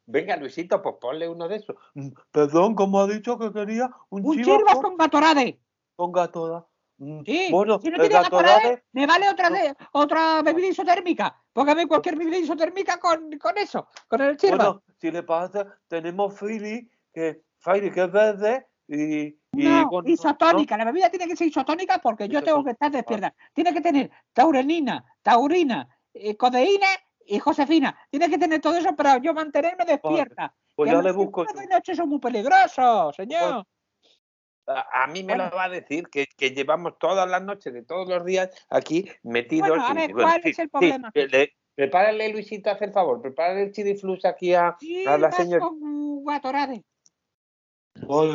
Venga, 0.06 0.36
Luisito, 0.38 0.82
pues 0.82 0.96
ponle 1.00 1.28
uno 1.30 1.48
de 1.48 1.58
esos. 1.58 1.76
Mm, 1.94 2.10
Perdón, 2.32 2.76
como 2.76 3.00
ha 3.02 3.08
dicho 3.08 3.38
que 3.38 3.52
quería 3.52 3.90
un, 4.10 4.26
Un 4.26 4.36
chivo 4.36 4.58
chirvas 4.58 4.76
con, 4.76 4.84
con 4.84 4.98
gatorade. 4.98 5.60
con 5.96 6.12
Gatorade. 6.12 6.66
Mm, 6.98 7.22
Sí, 7.26 7.48
Bueno, 7.52 7.80
si 7.80 7.90
no 7.90 7.98
tiene 8.00 8.16
gatorade, 8.16 8.84
me 8.92 9.06
vale 9.08 9.30
otra, 9.30 9.50
de- 9.50 9.74
otra 9.94 10.42
bebida 10.42 10.68
isotérmica. 10.68 11.42
Póngame 11.54 11.88
cualquier 11.88 12.18
bebida 12.18 12.38
isotérmica 12.38 13.00
con, 13.00 13.38
con 13.38 13.58
eso, 13.58 13.88
con 14.08 14.22
el 14.22 14.36
chirvas. 14.38 14.58
bueno, 14.58 14.84
si 15.00 15.10
le 15.12 15.24
pasa, 15.24 15.66
tenemos 15.88 16.38
Philly, 16.40 16.90
que, 17.14 17.42
que 17.64 18.02
es 18.04 18.12
verde 18.12 18.68
y... 18.88 19.28
y 19.28 19.38
No, 19.54 19.88
con- 19.90 20.08
isotónica. 20.10 20.76
La 20.76 20.86
bebida 20.86 21.10
tiene 21.10 21.28
que 21.28 21.36
ser 21.38 21.48
isotónica 21.48 22.00
porque 22.00 22.28
yo 22.28 22.44
tengo 22.44 22.64
que 22.66 22.72
estar 22.72 22.92
despierta. 22.92 23.34
Tiene 23.54 23.74
que 23.74 23.82
tener 23.82 24.12
taurenina, 24.34 25.06
taurina, 25.22 25.88
eh, 26.14 26.36
codeína 26.36 26.88
y 27.30 27.40
josefina. 27.40 27.98
Tiene 28.10 28.30
que 28.30 28.38
tener 28.38 28.60
todo 28.60 28.76
eso 28.76 28.96
para 28.96 29.18
yo 29.20 29.34
mantenerme 29.34 29.86
despierta. 29.86 30.54
Pues 30.76 30.92
los 30.92 31.04
le 31.04 31.12
busco 31.12 31.46
yo. 31.46 31.60
de 31.60 31.68
noche 31.68 31.96
son 31.96 32.10
muy 32.10 32.20
peligrosos, 32.20 33.16
señor. 33.16 33.66
A, 34.68 35.04
a 35.04 35.08
mí 35.08 35.24
me 35.24 35.34
Bueno. 35.36 35.50
lo 35.50 35.56
va 35.58 35.64
a 35.66 35.70
decir 35.70 36.08
que, 36.10 36.28
que 36.38 36.52
llevamos 36.52 36.98
todas 37.00 37.30
las 37.30 37.42
noches 37.42 37.74
de 37.74 37.84
todos 37.84 38.08
los 38.08 38.24
días 38.26 38.50
aquí 38.70 39.10
metidos. 39.24 39.70
Bueno, 39.70 39.86
a 39.86 39.92
y- 39.92 39.96
ver, 39.96 40.10
y 40.10 40.14
bueno, 40.14 40.30
¿cuál 40.30 40.44
sí, 40.44 40.50
es 40.50 40.60
el 40.60 40.66
sí, 40.66 40.70
problema? 40.70 41.12
le- 41.14 41.54
prepárale, 41.76 42.30
Luisito, 42.30 42.70
haz 42.70 42.82
el 42.82 42.92
favor, 42.92 43.22
prepárale 43.22 43.64
el 43.64 43.72
chiriflus 43.72 44.26
aquí 44.26 44.54
a, 44.54 44.76
Sí, 44.80 45.06
a 45.06 45.18
la 45.18 45.32
señora. 45.32 45.66
con 45.66 45.80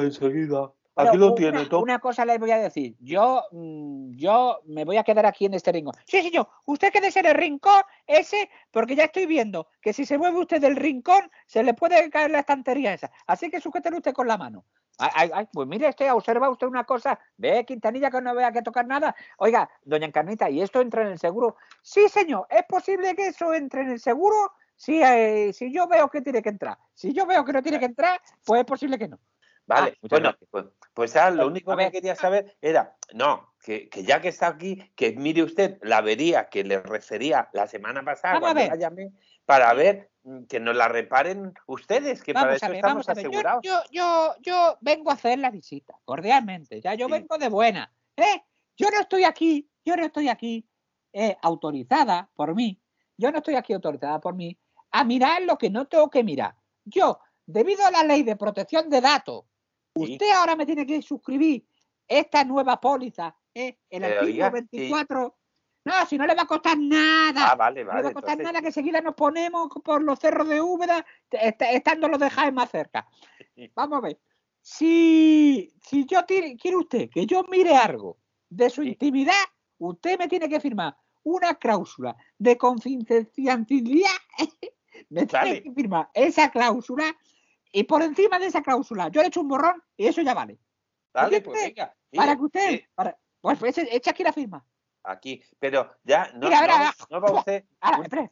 enseguida. 0.02 0.72
Aquí 0.96 1.16
lo 1.16 1.26
una- 1.26 1.34
tiene, 1.34 1.66
Tom. 1.66 1.82
Una 1.82 1.98
cosa 1.98 2.24
les 2.24 2.38
voy 2.38 2.50
a 2.52 2.58
decir. 2.58 2.94
Yo, 3.00 3.42
mm, 3.50 4.12
yo 4.16 4.60
me 4.66 4.84
voy 4.84 4.96
a 4.96 5.02
quedar 5.02 5.26
aquí 5.26 5.46
en 5.46 5.54
este 5.54 5.72
rincón. 5.72 5.94
Sí, 6.06 6.22
señor. 6.22 6.48
Usted 6.66 6.92
quédese 6.92 7.20
en 7.20 7.26
el 7.26 7.34
rincón 7.34 7.82
ese, 8.06 8.48
porque 8.70 8.94
ya 8.94 9.04
estoy 9.04 9.26
viendo 9.26 9.68
que 9.80 9.92
si 9.92 10.06
se 10.06 10.18
mueve 10.18 10.38
usted 10.38 10.60
del 10.60 10.76
rincón, 10.76 11.30
se 11.46 11.62
le 11.64 11.74
puede 11.74 12.08
caer 12.10 12.30
la 12.30 12.40
estantería 12.40 12.94
esa. 12.94 13.10
Así 13.26 13.50
que 13.50 13.60
sujételo 13.60 13.96
usted 13.96 14.12
con 14.12 14.28
la 14.28 14.38
mano. 14.38 14.64
Ay, 14.98 15.28
ay, 15.34 15.48
pues 15.52 15.66
mire, 15.66 15.88
este, 15.88 16.08
observa 16.12 16.48
usted 16.48 16.68
una 16.68 16.84
cosa. 16.84 17.18
Ve, 17.36 17.64
Quintanilla, 17.64 18.12
que 18.12 18.20
no 18.20 18.32
vea 18.32 18.52
que 18.52 18.62
tocar 18.62 18.86
nada. 18.86 19.16
Oiga, 19.38 19.68
doña 19.82 20.06
Encarnita, 20.06 20.48
¿y 20.48 20.62
esto 20.62 20.80
entra 20.80 21.02
en 21.02 21.08
el 21.08 21.18
seguro? 21.18 21.56
Sí, 21.82 22.08
señor. 22.08 22.46
¿Es 22.48 22.62
posible 22.68 23.16
que 23.16 23.26
eso 23.28 23.52
entre 23.52 23.80
en 23.80 23.90
el 23.90 23.98
seguro? 23.98 24.52
Si, 24.76 25.02
eh, 25.02 25.52
si 25.52 25.72
yo 25.72 25.88
veo 25.88 26.08
que 26.08 26.20
tiene 26.22 26.40
que 26.42 26.50
entrar. 26.50 26.78
Si 26.94 27.12
yo 27.12 27.26
veo 27.26 27.44
que 27.44 27.52
no 27.52 27.62
tiene 27.62 27.80
que 27.80 27.84
entrar, 27.86 28.20
pues 28.44 28.60
es 28.60 28.66
posible 28.66 28.96
que 28.96 29.08
no. 29.08 29.18
Vale, 29.66 29.96
Ah, 30.02 30.06
bueno, 30.10 30.34
pues, 30.50 30.64
pues 30.92 31.16
ah, 31.16 31.30
lo 31.30 31.46
único 31.46 31.72
A 31.72 31.76
que 31.78 31.90
quería 31.90 32.14
saber 32.14 32.56
era, 32.60 32.96
no, 33.14 33.54
que, 33.62 33.88
que 33.88 34.04
ya 34.04 34.20
que 34.20 34.28
está 34.28 34.48
aquí, 34.48 34.76
que 34.94 35.12
mire 35.12 35.42
usted 35.42 35.78
la 35.82 35.98
avería 35.98 36.48
que 36.50 36.64
le 36.64 36.80
refería 36.80 37.48
la 37.54 37.66
semana 37.66 38.04
pasada 38.04 38.40
cuando 38.40 38.60
ver. 38.60 38.68
la 38.70 38.76
llamé, 38.76 39.10
para 39.46 39.72
ver 39.72 40.10
mm, 40.24 40.44
que 40.44 40.60
nos 40.60 40.76
la 40.76 40.88
reparen 40.88 41.54
ustedes, 41.66 42.22
que 42.22 42.34
para 42.34 42.54
eso 42.54 42.66
ver, 42.66 42.76
estamos 42.76 43.06
vamos 43.06 43.08
a 43.08 43.14
ver. 43.14 43.22
Yo, 43.24 43.28
asegurados. 43.30 43.62
yo, 43.62 43.80
yo, 43.90 44.34
yo 44.42 44.78
vengo 44.82 45.10
a 45.10 45.14
hacer 45.14 45.38
la 45.38 45.50
visita, 45.50 45.94
cordialmente. 46.04 46.80
Ya 46.82 46.94
yo 46.94 47.06
Sí. 47.06 47.12
vengo 47.12 47.38
de 47.38 47.48
buena. 47.48 47.90
¿eh? 48.16 48.42
Yo 48.76 48.90
no 48.90 49.00
estoy 49.00 49.24
aquí, 49.24 49.70
yo 49.84 49.96
no 49.96 50.04
estoy 50.04 50.28
aquí 50.28 50.68
eh, 51.14 51.36
autorizada 51.42 52.28
por 52.34 52.54
mí. 52.54 52.80
Yo 53.16 53.30
no 53.30 53.38
estoy 53.38 53.54
aquí 53.54 53.72
autorizada 53.72 54.20
por 54.20 54.34
mí 54.34 54.58
a 54.90 55.04
mirar 55.04 55.42
lo 55.42 55.56
que 55.56 55.70
no 55.70 55.86
tengo 55.86 56.10
que 56.10 56.22
mirar. 56.22 56.54
Yo, 56.84 57.18
debido 57.46 57.84
a 57.86 57.90
la 57.90 58.02
ley 58.04 58.22
de 58.24 58.36
protección 58.36 58.90
de 58.90 59.00
datos. 59.00 59.44
Usted 59.94 60.30
ahora 60.32 60.56
me 60.56 60.66
tiene 60.66 60.86
que 60.86 61.00
suscribir 61.02 61.64
esta 62.06 62.44
nueva 62.44 62.80
póliza, 62.80 63.34
¿eh? 63.54 63.78
el 63.90 64.04
artículo 64.04 64.26
oiga, 64.30 64.46
sí. 64.48 64.52
24. 64.70 65.36
No, 65.86 66.06
si 66.06 66.16
no 66.16 66.26
le 66.26 66.34
va 66.34 66.42
a 66.42 66.46
costar 66.46 66.78
nada. 66.78 67.50
Ah, 67.50 67.54
vale, 67.56 67.82
No 67.84 67.88
vale. 67.90 67.98
le 68.00 68.04
va 68.04 68.10
a 68.10 68.12
costar 68.14 68.32
entonces- 68.32 68.52
nada 68.54 68.62
que 68.64 68.72
seguida 68.72 69.00
nos 69.02 69.14
ponemos 69.14 69.68
por 69.84 70.02
los 70.02 70.18
cerros 70.18 70.48
de 70.48 70.60
Úbeda, 70.60 71.04
est- 71.30 71.60
estando 71.62 72.08
los 72.08 72.18
de 72.18 72.30
Jaén 72.30 72.54
más 72.54 72.70
cerca. 72.70 73.06
Vamos 73.74 73.98
a 73.98 74.00
ver. 74.00 74.18
Si, 74.62 75.70
si 75.82 76.06
yo 76.06 76.24
tire- 76.24 76.56
quiere 76.58 76.78
usted 76.78 77.10
que 77.10 77.26
yo 77.26 77.44
mire 77.50 77.76
algo 77.76 78.16
de 78.48 78.70
su 78.70 78.82
Sí. 78.82 78.88
intimidad, 78.88 79.34
usted 79.78 80.18
me 80.18 80.26
tiene 80.26 80.48
que 80.48 80.58
firmar 80.58 80.96
una 81.22 81.54
cláusula 81.54 82.16
de 82.38 82.56
confidencialidad. 82.56 84.08
me 85.10 85.26
tiene 85.26 85.62
que 85.62 85.72
firmar 85.72 86.08
esa 86.14 86.50
cláusula 86.50 87.14
y 87.74 87.82
por 87.84 88.02
encima 88.02 88.38
de 88.38 88.46
esa 88.46 88.62
cláusula 88.62 89.08
yo 89.08 89.20
le 89.20 89.28
echo 89.28 89.40
un 89.40 89.48
borrón 89.48 89.82
y 89.96 90.06
eso 90.06 90.22
ya 90.22 90.32
vale. 90.32 90.58
¿Oye, 91.12 91.40
pues 91.40 91.56
usted? 91.58 91.68
venga. 91.74 91.94
Para 92.14 92.36
que 92.36 92.42
usted, 92.42 92.70
eh, 92.72 92.88
para- 92.94 93.18
pues, 93.40 93.58
pues, 93.58 93.78
echa 93.78 94.12
aquí 94.12 94.22
la 94.22 94.32
firma. 94.32 94.64
aquí, 95.02 95.42
pero 95.58 95.94
ya 96.04 96.30
no, 96.34 96.46
Mira, 96.48 96.60
mira, 96.62 96.94
no- 97.10 97.20
va 97.20 97.32
usted. 97.32 97.64
Ahora, 97.80 97.98
un- 97.98 98.30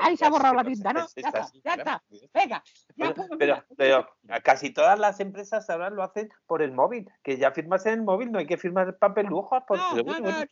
Ahí 0.00 0.16
se 0.16 0.24
ha 0.24 0.30
borrado 0.30 0.54
la 0.54 0.64
tinta, 0.90 0.92
¿no? 0.92 1.06
Ya 1.14 1.28
está, 1.28 1.50
ya 1.64 1.74
está. 1.74 2.02
Venga, 2.34 2.62
ya 2.64 2.94
Bueno, 2.96 3.14
puedo 3.14 3.38
pero, 3.38 3.64
pero 3.76 4.08
casi 4.42 4.70
todas 4.70 4.98
las 4.98 5.20
empresas 5.20 5.68
ahora 5.70 5.90
lo 5.90 6.02
hacen 6.02 6.28
por 6.46 6.62
el 6.62 6.72
móvil, 6.72 7.08
que 7.22 7.36
ya 7.36 7.50
firmas 7.52 7.84
en 7.86 7.94
el 7.94 8.02
móvil, 8.02 8.32
no 8.32 8.38
hay 8.38 8.46
que 8.46 8.56
firmar 8.56 8.88
el 8.88 8.94
papel 8.96 9.26
lujo. 9.26 9.62
Porque, 9.66 9.82
No, 10.02 10.02
no, 10.02 10.20
no, 10.20 10.44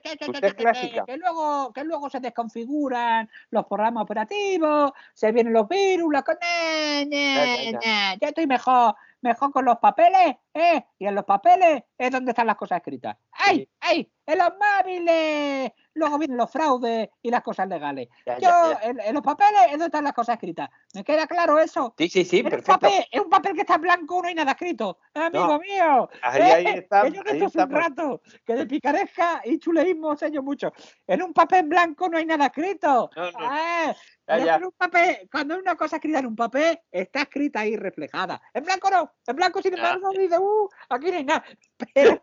clásica. 0.00 1.04
Que 1.06 1.16
luego, 1.16 1.72
que 1.72 1.84
luego 1.84 2.10
se 2.10 2.20
desconfiguran 2.20 3.28
los 3.50 3.66
programas 3.66 4.02
operativos, 4.02 4.92
se 5.14 5.32
vienen 5.32 5.52
los 5.52 5.68
virus, 5.68 6.12
la 6.12 6.22
co- 6.22 6.32
ña, 6.32 7.02
ña, 7.04 7.34
Ya, 7.34 7.56
ya, 7.56 7.70
ya. 7.72 7.78
ña. 7.80 8.14
Yo 8.20 8.28
estoy 8.28 8.46
mejor, 8.46 8.94
mejor 9.20 9.52
con 9.52 9.64
los 9.64 9.78
papeles, 9.78 10.36
¿eh? 10.54 10.84
Y 10.98 11.06
en 11.06 11.14
los 11.14 11.24
papeles 11.24 11.82
es 11.96 12.10
donde 12.10 12.30
están 12.32 12.46
las 12.46 12.56
cosas 12.56 12.76
escritas. 12.78 13.16
¡Ay! 13.32 13.68
¡Ay! 13.80 14.10
¡En 14.26 14.38
los 14.38 14.50
móviles! 14.58 15.72
Luego 15.98 16.18
vienen 16.18 16.36
los 16.36 16.50
fraudes 16.50 17.08
y 17.20 17.30
las 17.30 17.42
cosas 17.42 17.68
legales. 17.68 18.08
ya, 18.24 18.34
Yo, 18.36 18.40
ya, 18.40 18.78
ya. 18.80 18.88
En, 18.88 19.00
en 19.00 19.14
los 19.14 19.22
papeles 19.22 19.60
es 19.66 19.70
donde 19.72 19.86
están 19.86 20.04
las 20.04 20.12
cosas 20.12 20.34
escritas. 20.34 20.68
¿Me 20.94 21.04
queda 21.04 21.26
claro 21.26 21.58
eso? 21.58 21.94
Sí, 21.98 22.08
sí, 22.08 22.24
sí, 22.24 22.38
Es 22.38 22.44
un, 22.44 22.50
perfecto. 22.50 22.80
papel, 22.80 23.04
es 23.10 23.20
un 23.20 23.28
papel 23.30 23.54
que 23.54 23.60
está 23.62 23.74
en 23.74 23.80
blanco, 23.82 24.22
no 24.22 24.28
hay 24.28 24.34
nada 24.34 24.52
escrito. 24.52 24.98
Amigo 25.14 25.46
No. 25.48 25.58
mío. 25.58 26.08
Ahí, 26.22 26.40
¿eh? 26.42 26.52
ahí 26.52 26.66
está. 26.66 27.02
Que 27.02 27.12
yo 27.12 27.22
que 27.22 27.30
ahí 27.32 27.36
esto 27.42 27.46
hace 27.60 27.68
un 27.68 27.70
rato, 27.76 28.22
que 28.46 28.54
de 28.54 28.66
picaresca 28.66 29.42
y 29.44 29.58
chuleísmo 29.58 30.16
sé 30.16 30.30
yo 30.30 30.42
mucho. 30.42 30.72
En 31.06 31.22
un 31.22 31.32
papel 31.32 31.66
blanco 31.66 32.08
no 32.08 32.16
hay 32.18 32.26
nada 32.26 32.46
escrito. 32.46 33.10
No, 33.16 33.30
no. 33.32 33.38
Ah, 33.40 33.94
Ya, 34.28 34.44
ya. 34.44 34.56
en 34.56 34.64
un 34.66 34.72
papel, 34.72 35.28
cuando 35.32 35.54
hay 35.54 35.60
una 35.60 35.74
cosa 35.74 35.96
escrita 35.96 36.18
en 36.18 36.26
un 36.26 36.36
papel, 36.36 36.78
está 36.90 37.22
escrita 37.22 37.60
ahí 37.60 37.76
reflejada. 37.76 38.40
En 38.52 38.62
blanco 38.64 38.90
no, 38.90 39.10
en 39.26 39.36
blanco 39.36 39.62
sin 39.62 39.72
embargo 39.74 40.10
dice, 40.10 40.38
uh, 40.38 40.68
aquí 40.90 41.10
no 41.10 41.16
hay 41.16 41.24
nada. 41.24 41.44
Pero, 41.94 42.22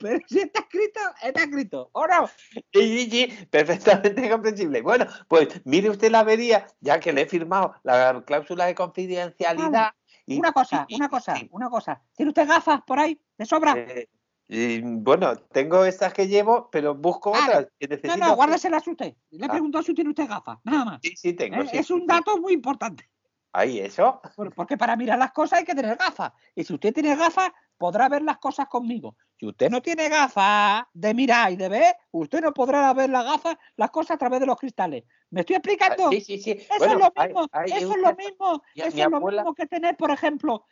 pero 0.00 0.18
si 0.28 0.40
está 0.40 0.60
escrito, 0.60 1.00
está 1.22 1.42
escrito. 1.44 1.88
¿O 1.92 2.06
no? 2.06 2.26
Sí, 2.26 2.62
sí, 2.72 3.10
sí, 3.10 3.46
perfectamente 3.50 4.28
comprensible. 4.30 4.82
Bueno, 4.82 5.06
pues 5.28 5.48
mire 5.64 5.88
usted 5.88 6.10
la 6.10 6.20
avería, 6.20 6.66
ya 6.80 7.00
que 7.00 7.12
le 7.12 7.22
he 7.22 7.26
firmado 7.26 7.74
la 7.82 8.22
cláusula 8.26 8.66
de 8.66 8.74
confidencialidad. 8.74 9.92
y- 10.26 10.38
Una 10.38 10.52
cosa, 10.52 10.84
y- 10.88 10.96
una 10.96 11.08
cosa, 11.08 11.34
una 11.50 11.70
cosa. 11.70 12.02
¿Tiene 12.16 12.30
usted 12.30 12.46
gafas 12.46 12.82
por 12.82 12.98
ahí? 12.98 13.18
¿De 13.38 13.46
sobra? 13.46 13.74
eh, 13.76 14.08
y, 14.48 14.80
bueno, 14.80 15.36
tengo 15.52 15.84
estas 15.84 16.14
que 16.14 16.26
llevo, 16.26 16.70
pero 16.70 16.94
busco 16.94 17.32
Vale. 17.32 17.44
otras 17.44 17.66
que 17.78 17.86
no, 17.86 17.96
necesito. 17.96 18.16
no, 18.26 18.34
guárdeselas 18.34 18.86
usted. 18.88 19.14
Le 19.30 19.46
Ah. 19.46 19.48
preguntado 19.50 19.82
si 19.84 19.94
tiene 19.94 20.10
usted 20.10 20.26
gafas, 20.26 20.58
nada 20.64 20.84
más. 20.84 21.00
Sí, 21.02 21.14
sí, 21.16 21.32
tengo. 21.34 21.62
¿eh? 21.62 21.68
sí, 21.70 21.76
es 21.76 21.90
un 21.90 22.00
sí. 22.00 22.06
dato 22.08 22.38
muy 22.38 22.54
importante. 22.54 23.10
Ahí, 23.52 23.78
eso. 23.80 24.20
Por- 24.36 24.54
Porque 24.54 24.76
para 24.76 24.96
mirar 24.96 25.18
las 25.18 25.32
cosas 25.32 25.58
hay 25.60 25.64
que 25.64 25.74
tener 25.74 25.96
gafas. 25.96 26.32
Y 26.54 26.64
si 26.64 26.74
usted 26.74 26.92
tiene 26.94 27.14
gafas, 27.16 27.50
podrá 27.76 28.08
ver 28.08 28.22
las 28.22 28.38
cosas 28.38 28.66
conmigo. 28.68 29.16
Si 29.38 29.46
usted 29.46 29.70
no 29.70 29.80
tiene 29.80 30.08
gafas 30.08 30.84
de 30.92 31.14
mirar 31.14 31.52
y 31.52 31.56
de 31.56 31.68
ver, 31.68 31.96
usted 32.10 32.40
no 32.40 32.52
podrá 32.52 32.92
ver 32.94 33.08
las 33.10 33.24
gafas, 33.24 33.56
las 33.76 33.90
cosas 33.90 34.12
a 34.16 34.18
través 34.18 34.40
de 34.40 34.46
los 34.46 34.56
cristales. 34.56 35.04
¿Me 35.30 35.40
estoy 35.40 35.56
explicando? 35.56 36.08
Ah, 36.08 36.10
Sí, 36.10 36.20
sí, 36.20 36.38
sí. 36.38 36.50
Eso 36.52 36.68
Bueno, 36.78 36.94
es 36.94 36.98
lo 37.16 37.22
mismo, 37.24 37.48
hay 37.52 37.70
eso 37.72 37.76
es 37.94 38.00
lo 38.00 38.14
mismo, 38.16 38.62
mi- 38.74 38.82
eso 38.82 38.96
mi 38.96 39.02
es 39.02 39.10
lo 39.10 39.20
mismo 39.20 39.54
que 39.54 39.66
tener, 39.66 39.96
por 39.96 40.10
ejemplo, 40.10 40.64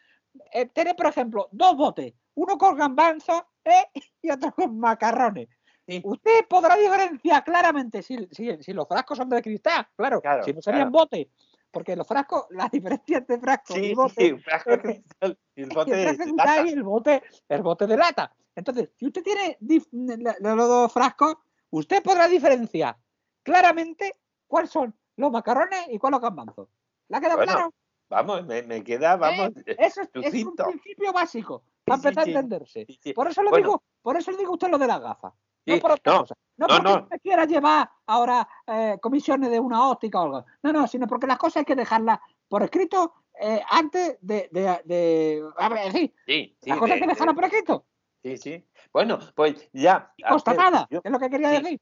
eh, 0.52 0.66
tener, 0.66 0.96
por 0.96 1.06
ejemplo, 1.06 1.48
dos 1.52 1.76
botes, 1.76 2.12
uno 2.36 2.56
con 2.56 2.76
gambanzos 2.76 3.42
¿eh? 3.64 3.84
y 4.22 4.30
otro 4.30 4.52
con 4.52 4.78
macarrones. 4.78 5.48
Sí. 5.86 6.00
Usted 6.04 6.46
podrá 6.48 6.76
diferenciar 6.76 7.44
claramente 7.44 8.02
si, 8.02 8.26
si- 8.32 8.62
si 8.62 8.72
los 8.72 8.88
frascos 8.88 9.18
son 9.18 9.28
de 9.28 9.42
cristal, 9.42 9.86
claro, 9.96 10.20
Claro, 10.20 10.42
si 10.44 10.52
no 10.52 10.60
serían 10.62 10.90
claro. 10.90 11.04
botes, 11.04 11.28
porque 11.70 11.94
los 11.94 12.06
frascos, 12.06 12.46
las 12.50 12.70
diferencias 12.70 13.26
de 13.26 13.38
frascos 13.38 13.76
y 13.78 13.94
botes 13.94 14.14
sí, 14.26 14.32
un 14.32 14.40
frasco 14.42 14.70
de 14.70 14.76
eh, 14.76 14.80
cristal 14.80 15.38
y 15.54 15.62
el 15.62 15.70
y 15.70 15.74
bote 15.74 15.90
el 15.92 15.96
de 15.98 16.04
de 16.04 16.06
lata. 16.06 16.24
cristal 16.24 16.66
y 16.66 16.70
el 16.70 16.82
bote, 16.82 17.22
el 17.48 17.62
bote 17.62 17.86
de 17.86 17.96
lata. 17.96 18.32
Entonces, 18.56 18.90
si 18.96 19.06
usted 19.06 19.22
tiene 19.22 19.58
la- 19.92 20.36
la- 20.40 20.54
los 20.54 20.68
dos 20.68 20.92
frascos, 20.92 21.36
usted 21.70 22.02
podrá 22.02 22.26
diferenciar 22.26 22.96
claramente 23.42 24.12
cuáles 24.48 24.70
son 24.70 24.94
los 25.16 25.30
macarrones 25.30 25.86
y 25.88 25.98
cuáles 25.98 26.16
los 26.20 26.22
gambanzos. 26.22 26.68
¿Le 27.08 27.16
ha 27.16 27.20
quedado 27.20 27.36
Bueno, 27.36 27.52
claro? 27.52 27.74
Vamos, 28.08 28.44
me, 28.46 28.62
me 28.62 28.82
queda, 28.84 29.16
vamos. 29.16 29.50
eh, 29.66 29.76
Eso 29.78 30.02
es, 30.02 30.10
es 30.34 30.44
un 30.44 30.54
principio 30.56 31.12
básico 31.12 31.62
para 31.86 31.96
empezar 31.96 32.24
a 32.24 32.26
entenderse. 32.26 32.86
Por 33.14 33.28
eso 33.28 33.42
le 33.42 33.50
Bueno. 33.50 33.66
digo, 33.66 33.82
por 34.02 34.16
eso 34.16 34.30
le 34.32 34.38
digo 34.38 34.50
a 34.50 34.54
usted 34.54 34.68
lo 34.68 34.78
de 34.78 34.86
las 34.86 35.00
gafas. 35.00 35.32
No 35.66 35.78
por 35.80 35.92
otra 35.92 36.12
no, 36.12 36.18
cosa. 36.20 36.34
No, 36.58 36.66
no, 36.66 36.74
porque 36.76 36.90
no. 36.90 37.02
usted 37.02 37.20
quiera 37.22 37.44
llevar 37.44 37.90
ahora 38.06 38.48
eh, 38.66 38.98
comisiones 39.00 39.50
de 39.50 39.60
una 39.60 39.88
óptica 39.88 40.20
o 40.20 40.24
algo. 40.24 40.46
No, 40.62 40.72
no, 40.72 40.86
sino 40.86 41.06
porque 41.06 41.26
las 41.26 41.38
cosas 41.38 41.58
hay 41.58 41.64
que 41.64 41.74
dejarlas 41.74 42.18
por 42.48 42.62
escrito 42.62 43.14
eh, 43.40 43.60
antes 43.68 44.16
de, 44.20 44.48
de, 44.52 44.80
de- 44.84 45.42
a 45.56 45.68
ver, 45.68 45.92
sí, 45.92 46.14
Sí, 46.26 46.56
sí, 46.62 46.70
las 46.70 46.78
cosas 46.78 46.94
hay 46.94 47.00
que 47.00 47.06
dejarlas 47.08 47.34
por 47.34 47.44
escrito. 47.44 47.86
sí, 48.22 48.36
sí. 48.36 48.68
Bueno, 48.92 49.18
pues 49.34 49.68
ya. 49.72 50.12
Yo- 50.16 51.00
es 51.04 51.10
lo 51.12 51.18
que 51.18 51.30
quería 51.30 51.50
sí. 51.50 51.62
decir. 51.62 51.80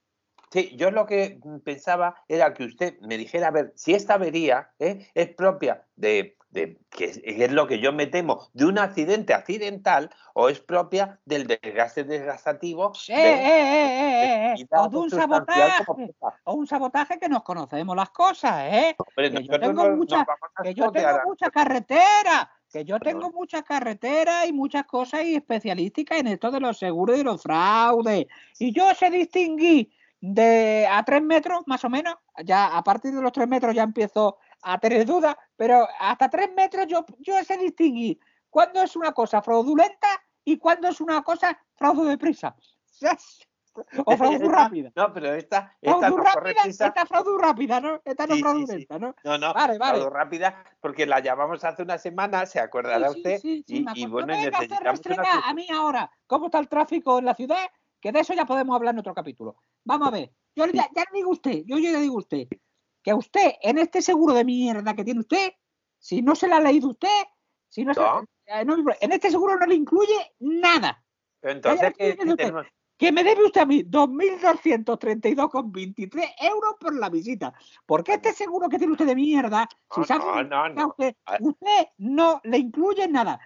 Sí, 0.51 0.77
yo 0.77 0.91
lo 0.91 1.05
que 1.05 1.41
pensaba 1.65 2.15
era 2.29 2.55
que 2.55 2.65
usted 2.65 2.99
me 3.01 3.19
dijera, 3.19 3.49
a 3.49 3.51
ver, 3.51 3.73
si 3.75 3.93
esta 3.93 4.15
avería 4.15 4.71
¿eh? 4.79 5.09
es 5.15 5.35
propia 5.35 5.87
de, 5.97 6.37
de- 6.55 6.79
que 6.89 7.07
es, 7.07 7.21
es 7.25 7.51
lo 7.53 7.67
que 7.67 7.81
yo 7.81 7.93
me 7.93 8.07
temo, 8.07 8.49
de 8.53 8.65
un 8.65 8.79
accidente 8.79 9.35
accidental 9.35 10.09
o 10.35 10.49
es 10.49 10.61
propia 10.61 11.19
del 11.25 11.47
desgaste 11.49 12.05
desgastativo 12.05 12.93
Eh, 13.09 13.15
de- 13.23 13.33
eh, 13.35 14.55
eh, 14.61 14.67
O 14.71 14.89
de 14.89 14.97
un 14.97 15.11
sabotaje. 15.11 15.85
O 16.45 16.55
un 16.55 16.67
sabotaje 16.67 17.19
que 17.19 17.29
nos 17.29 17.43
conocemos 17.43 17.97
las 17.97 18.11
cosas, 18.11 18.73
¿eh? 18.73 18.95
Hombre, 18.99 19.33
que 19.33 19.45
yo 19.45 19.59
tengo 19.59 19.83
no- 19.83 19.89
nos 19.89 19.97
mucha- 19.99 20.27
que 20.63 20.75
yo 20.75 20.91
tengo 20.93 21.19
mucha 21.27 21.51
carretera, 21.51 22.51
que 22.73 22.85
yo 22.85 23.01
tengo 23.01 23.31
muchas 23.33 23.63
carreteras 23.65 24.47
y 24.49 24.53
muchas 24.53 24.85
cosas 24.85 25.25
y 25.25 25.35
especialísticas 25.35 26.19
en 26.21 26.29
esto 26.29 26.51
de 26.53 26.61
los 26.61 26.79
seguros 26.79 27.19
y 27.19 27.25
los 27.25 27.43
fraudes. 27.43 28.27
Y 28.61 28.73
yo 28.73 28.95
sé 28.95 29.11
distinguir 29.11 29.91
de 30.21 30.87
a 30.91 31.05
tres 31.05 31.21
metros, 31.23 31.65
más 31.67 31.85
o 31.85 31.91
menos, 31.91 32.15
ya 32.45 32.77
a 32.77 32.83
partir 32.85 33.13
de 33.13 33.21
los 33.21 33.33
tres 33.33 33.47
metros 33.49 33.75
ya 33.75 33.83
empiezo 33.83 34.39
a 34.65 34.79
tener 34.79 35.05
dudas, 35.07 35.37
pero 35.57 35.87
hasta 36.01 36.29
tres 36.31 36.51
metros 36.55 36.87
yo, 36.87 37.05
yo 37.19 37.35
sé 37.45 37.57
distinguir 37.59 38.19
cuándo 38.51 38.83
es 38.83 38.97
una 38.97 39.13
cosa 39.13 39.43
fraudulenta 39.43 40.09
y 40.45 40.59
cuándo 40.59 40.89
es 40.89 41.01
una 41.01 41.23
cosa 41.23 41.59
fraude 41.77 42.09
de 42.09 42.19
prisa. 42.19 42.57
O 44.07 44.17
fraude 44.17 44.49
rápida. 44.49 44.93
No, 44.95 45.13
pero 45.13 45.35
esta, 45.35 45.77
esta 45.83 45.99
Fraude 45.99 46.17
no 46.17 46.23
rápida, 46.23 46.63
prisa. 46.63 46.87
esta 46.87 47.07
fraude 47.07 47.31
rápida, 47.41 47.81
¿no? 47.81 48.01
Esta 48.05 48.25
no 48.29 48.35
Sí, 48.35 48.39
sí, 48.39 48.39
sí. 48.39 48.43
fraudulenta, 48.43 48.99
¿no? 49.01 49.15
No, 49.25 49.37
no, 49.39 49.53
Vale, 49.53 49.79
vale. 49.79 49.99
algo 49.99 50.11
rápida, 50.11 50.65
porque 50.81 51.07
la 51.07 51.19
llamamos 51.19 51.65
hace 51.65 51.83
una 51.83 51.99
semana, 51.99 52.47
se 52.47 52.61
acordará 52.61 53.11
usted, 53.11 53.41
sí, 53.41 53.65
sí, 53.67 53.85
y, 53.95 54.03
y 54.03 54.07
bueno, 54.07 54.29
No 54.29 54.41
necesitamos 54.41 55.01
una 55.07 55.41
a 55.45 55.55
mí 55.55 55.67
ahora 55.75 56.09
cómo 56.29 56.47
está 56.47 56.61
el 56.61 56.69
tráfico 56.69 57.19
en 57.19 57.25
la 57.25 57.35
ciudad, 57.35 57.67
que 58.01 58.13
de 58.13 58.21
eso 58.21 58.33
ya 58.33 58.45
podemos 58.47 58.77
hablar 58.77 58.95
en 58.95 59.01
otro 59.01 59.13
capítulo. 59.13 59.57
Vamos 59.83 60.07
a 60.07 60.11
ver, 60.13 60.31
yo 60.55 60.67
ya, 60.67 60.89
ya 60.95 61.03
le 61.11 61.17
digo 61.19 61.31
usted, 61.31 61.65
yo 61.67 61.77
ya 61.79 61.91
le 61.91 61.99
digo 61.99 62.19
usted, 62.19 62.47
que 63.05 63.11
a 63.13 63.17
usted, 63.17 63.53
en 63.61 63.79
este 63.79 64.01
seguro 64.03 64.35
de 64.35 64.45
mierda 64.45 64.95
que 64.95 65.05
tiene 65.05 65.21
usted, 65.21 65.53
si 65.99 66.23
no 66.23 66.35
se 66.35 66.49
la 66.49 66.57
ha 66.57 66.61
leído 66.61 66.89
usted, 66.89 67.09
si 67.69 67.85
no, 67.85 67.93
se- 67.95 68.01
No. 68.01 68.25
no, 68.65 68.77
en 69.01 69.13
este 69.13 69.31
seguro 69.31 69.57
no 69.59 69.67
le 69.67 69.75
incluye 69.75 70.33
nada. 70.41 71.05
Entonces, 71.43 71.93
¿qué, 71.99 72.15
tenemos? 72.15 72.67
Que 72.97 73.11
me 73.13 73.23
debe 73.25 73.45
usted 73.45 73.61
a 73.61 73.67
mí 73.67 73.83
2.232,23 73.83 76.35
euros 76.41 76.75
por 76.81 76.95
la 76.95 77.11
visita. 77.11 77.53
Porque 77.87 78.15
este 78.15 78.33
seguro 78.33 78.69
que 78.69 78.79
tiene 78.79 78.93
usted 78.93 79.07
de 79.07 79.15
mierda, 79.17 79.69
si 79.93 80.01
No, 80.01 80.07
sabe 80.07 80.45
no, 80.45 80.69
no. 80.71 80.87
usted, 80.89 81.15
Ah. 81.27 81.37
usted 81.41 81.87
no 81.99 82.41
le 82.45 82.57
incluye 82.59 83.07
nada. 83.09 83.39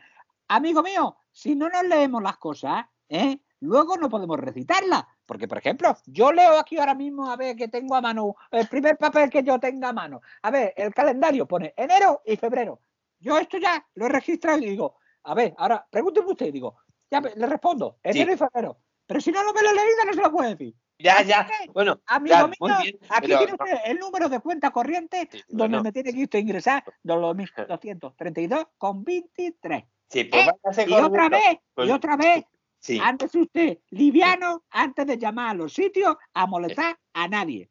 Amigo 0.48 0.82
mío, 0.82 1.16
si 1.32 1.54
no 1.56 1.68
nos 1.68 1.82
leemos 1.84 2.22
las 2.22 2.36
cosas, 2.38 2.86
¿eh? 3.08 3.40
luego 3.60 3.96
no 3.96 4.08
podemos 4.08 4.38
recitarlas. 4.38 5.04
Porque, 5.28 5.46
por 5.46 5.58
ejemplo, 5.58 5.94
yo 6.06 6.32
leo 6.32 6.58
aquí 6.58 6.78
ahora 6.78 6.94
mismo 6.94 7.30
a 7.30 7.36
ver 7.36 7.54
que 7.54 7.68
tengo 7.68 7.94
a 7.94 8.00
mano, 8.00 8.34
el 8.50 8.66
primer 8.66 8.96
papel 8.96 9.28
que 9.28 9.42
yo 9.42 9.60
tenga 9.60 9.90
a 9.90 9.92
mano. 9.92 10.22
A 10.40 10.50
ver, 10.50 10.72
el 10.74 10.94
calendario 10.94 11.46
pone 11.46 11.74
enero 11.76 12.22
y 12.24 12.34
febrero. 12.36 12.80
Yo 13.20 13.36
esto 13.38 13.58
ya 13.58 13.86
lo 13.96 14.06
he 14.06 14.08
registrado 14.08 14.56
y 14.58 14.70
digo, 14.70 14.96
a 15.24 15.34
ver, 15.34 15.52
ahora 15.58 15.86
pregúnteme 15.90 16.28
usted, 16.28 16.50
digo, 16.50 16.76
ya 17.10 17.20
le 17.20 17.46
respondo, 17.46 17.98
enero 18.02 18.32
y 18.32 18.38
febrero. 18.38 18.78
Pero 19.06 19.20
si 19.20 19.30
no, 19.30 19.44
no 19.44 19.52
me 19.52 19.60
lo 19.62 19.68
he 19.68 19.74
leído, 19.74 20.04
no 20.06 20.12
se 20.14 20.20
lo 20.22 20.32
puedo 20.32 20.48
decir. 20.48 20.74
Ya, 20.98 21.20
ya. 21.22 21.46
Bueno, 21.74 22.00
Amigo 22.06 22.34
ya, 22.34 22.46
mío, 22.46 22.76
bien. 22.82 22.98
aquí 23.10 23.26
pero- 23.28 23.38
tiene 23.38 23.52
usted 23.52 23.76
el 23.84 23.98
número 23.98 24.30
de 24.30 24.40
cuenta 24.40 24.70
corriente 24.70 25.28
Sí, 25.30 25.42
donde 25.48 25.82
me 25.82 25.92
tiene 25.92 26.14
que 26.14 26.22
usted 26.24 26.38
ingresar 26.38 26.82
232 27.02 28.66
con 28.78 29.04
23. 29.04 29.84
Sí, 30.08 30.24
pues 30.24 30.46
¿Eh? 30.78 30.86
Y 30.88 30.92
otra 30.94 31.08
corriendo. 31.08 31.36
vez, 31.36 31.52
y 31.52 31.60
Pues- 31.74 31.90
otra 31.90 32.16
vez, 32.16 32.44
Sí. 32.80 32.98
antes 33.02 33.34
usted, 33.34 33.78
liviano, 33.90 34.64
antes 34.70 35.06
de 35.06 35.18
llamar 35.18 35.50
a 35.50 35.54
los 35.54 35.72
sitios 35.72 36.16
a 36.32 36.46
molestar 36.46 36.98
a 37.12 37.28
nadie. 37.28 37.70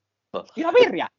Y 0.56 0.64
birria. 0.72 1.12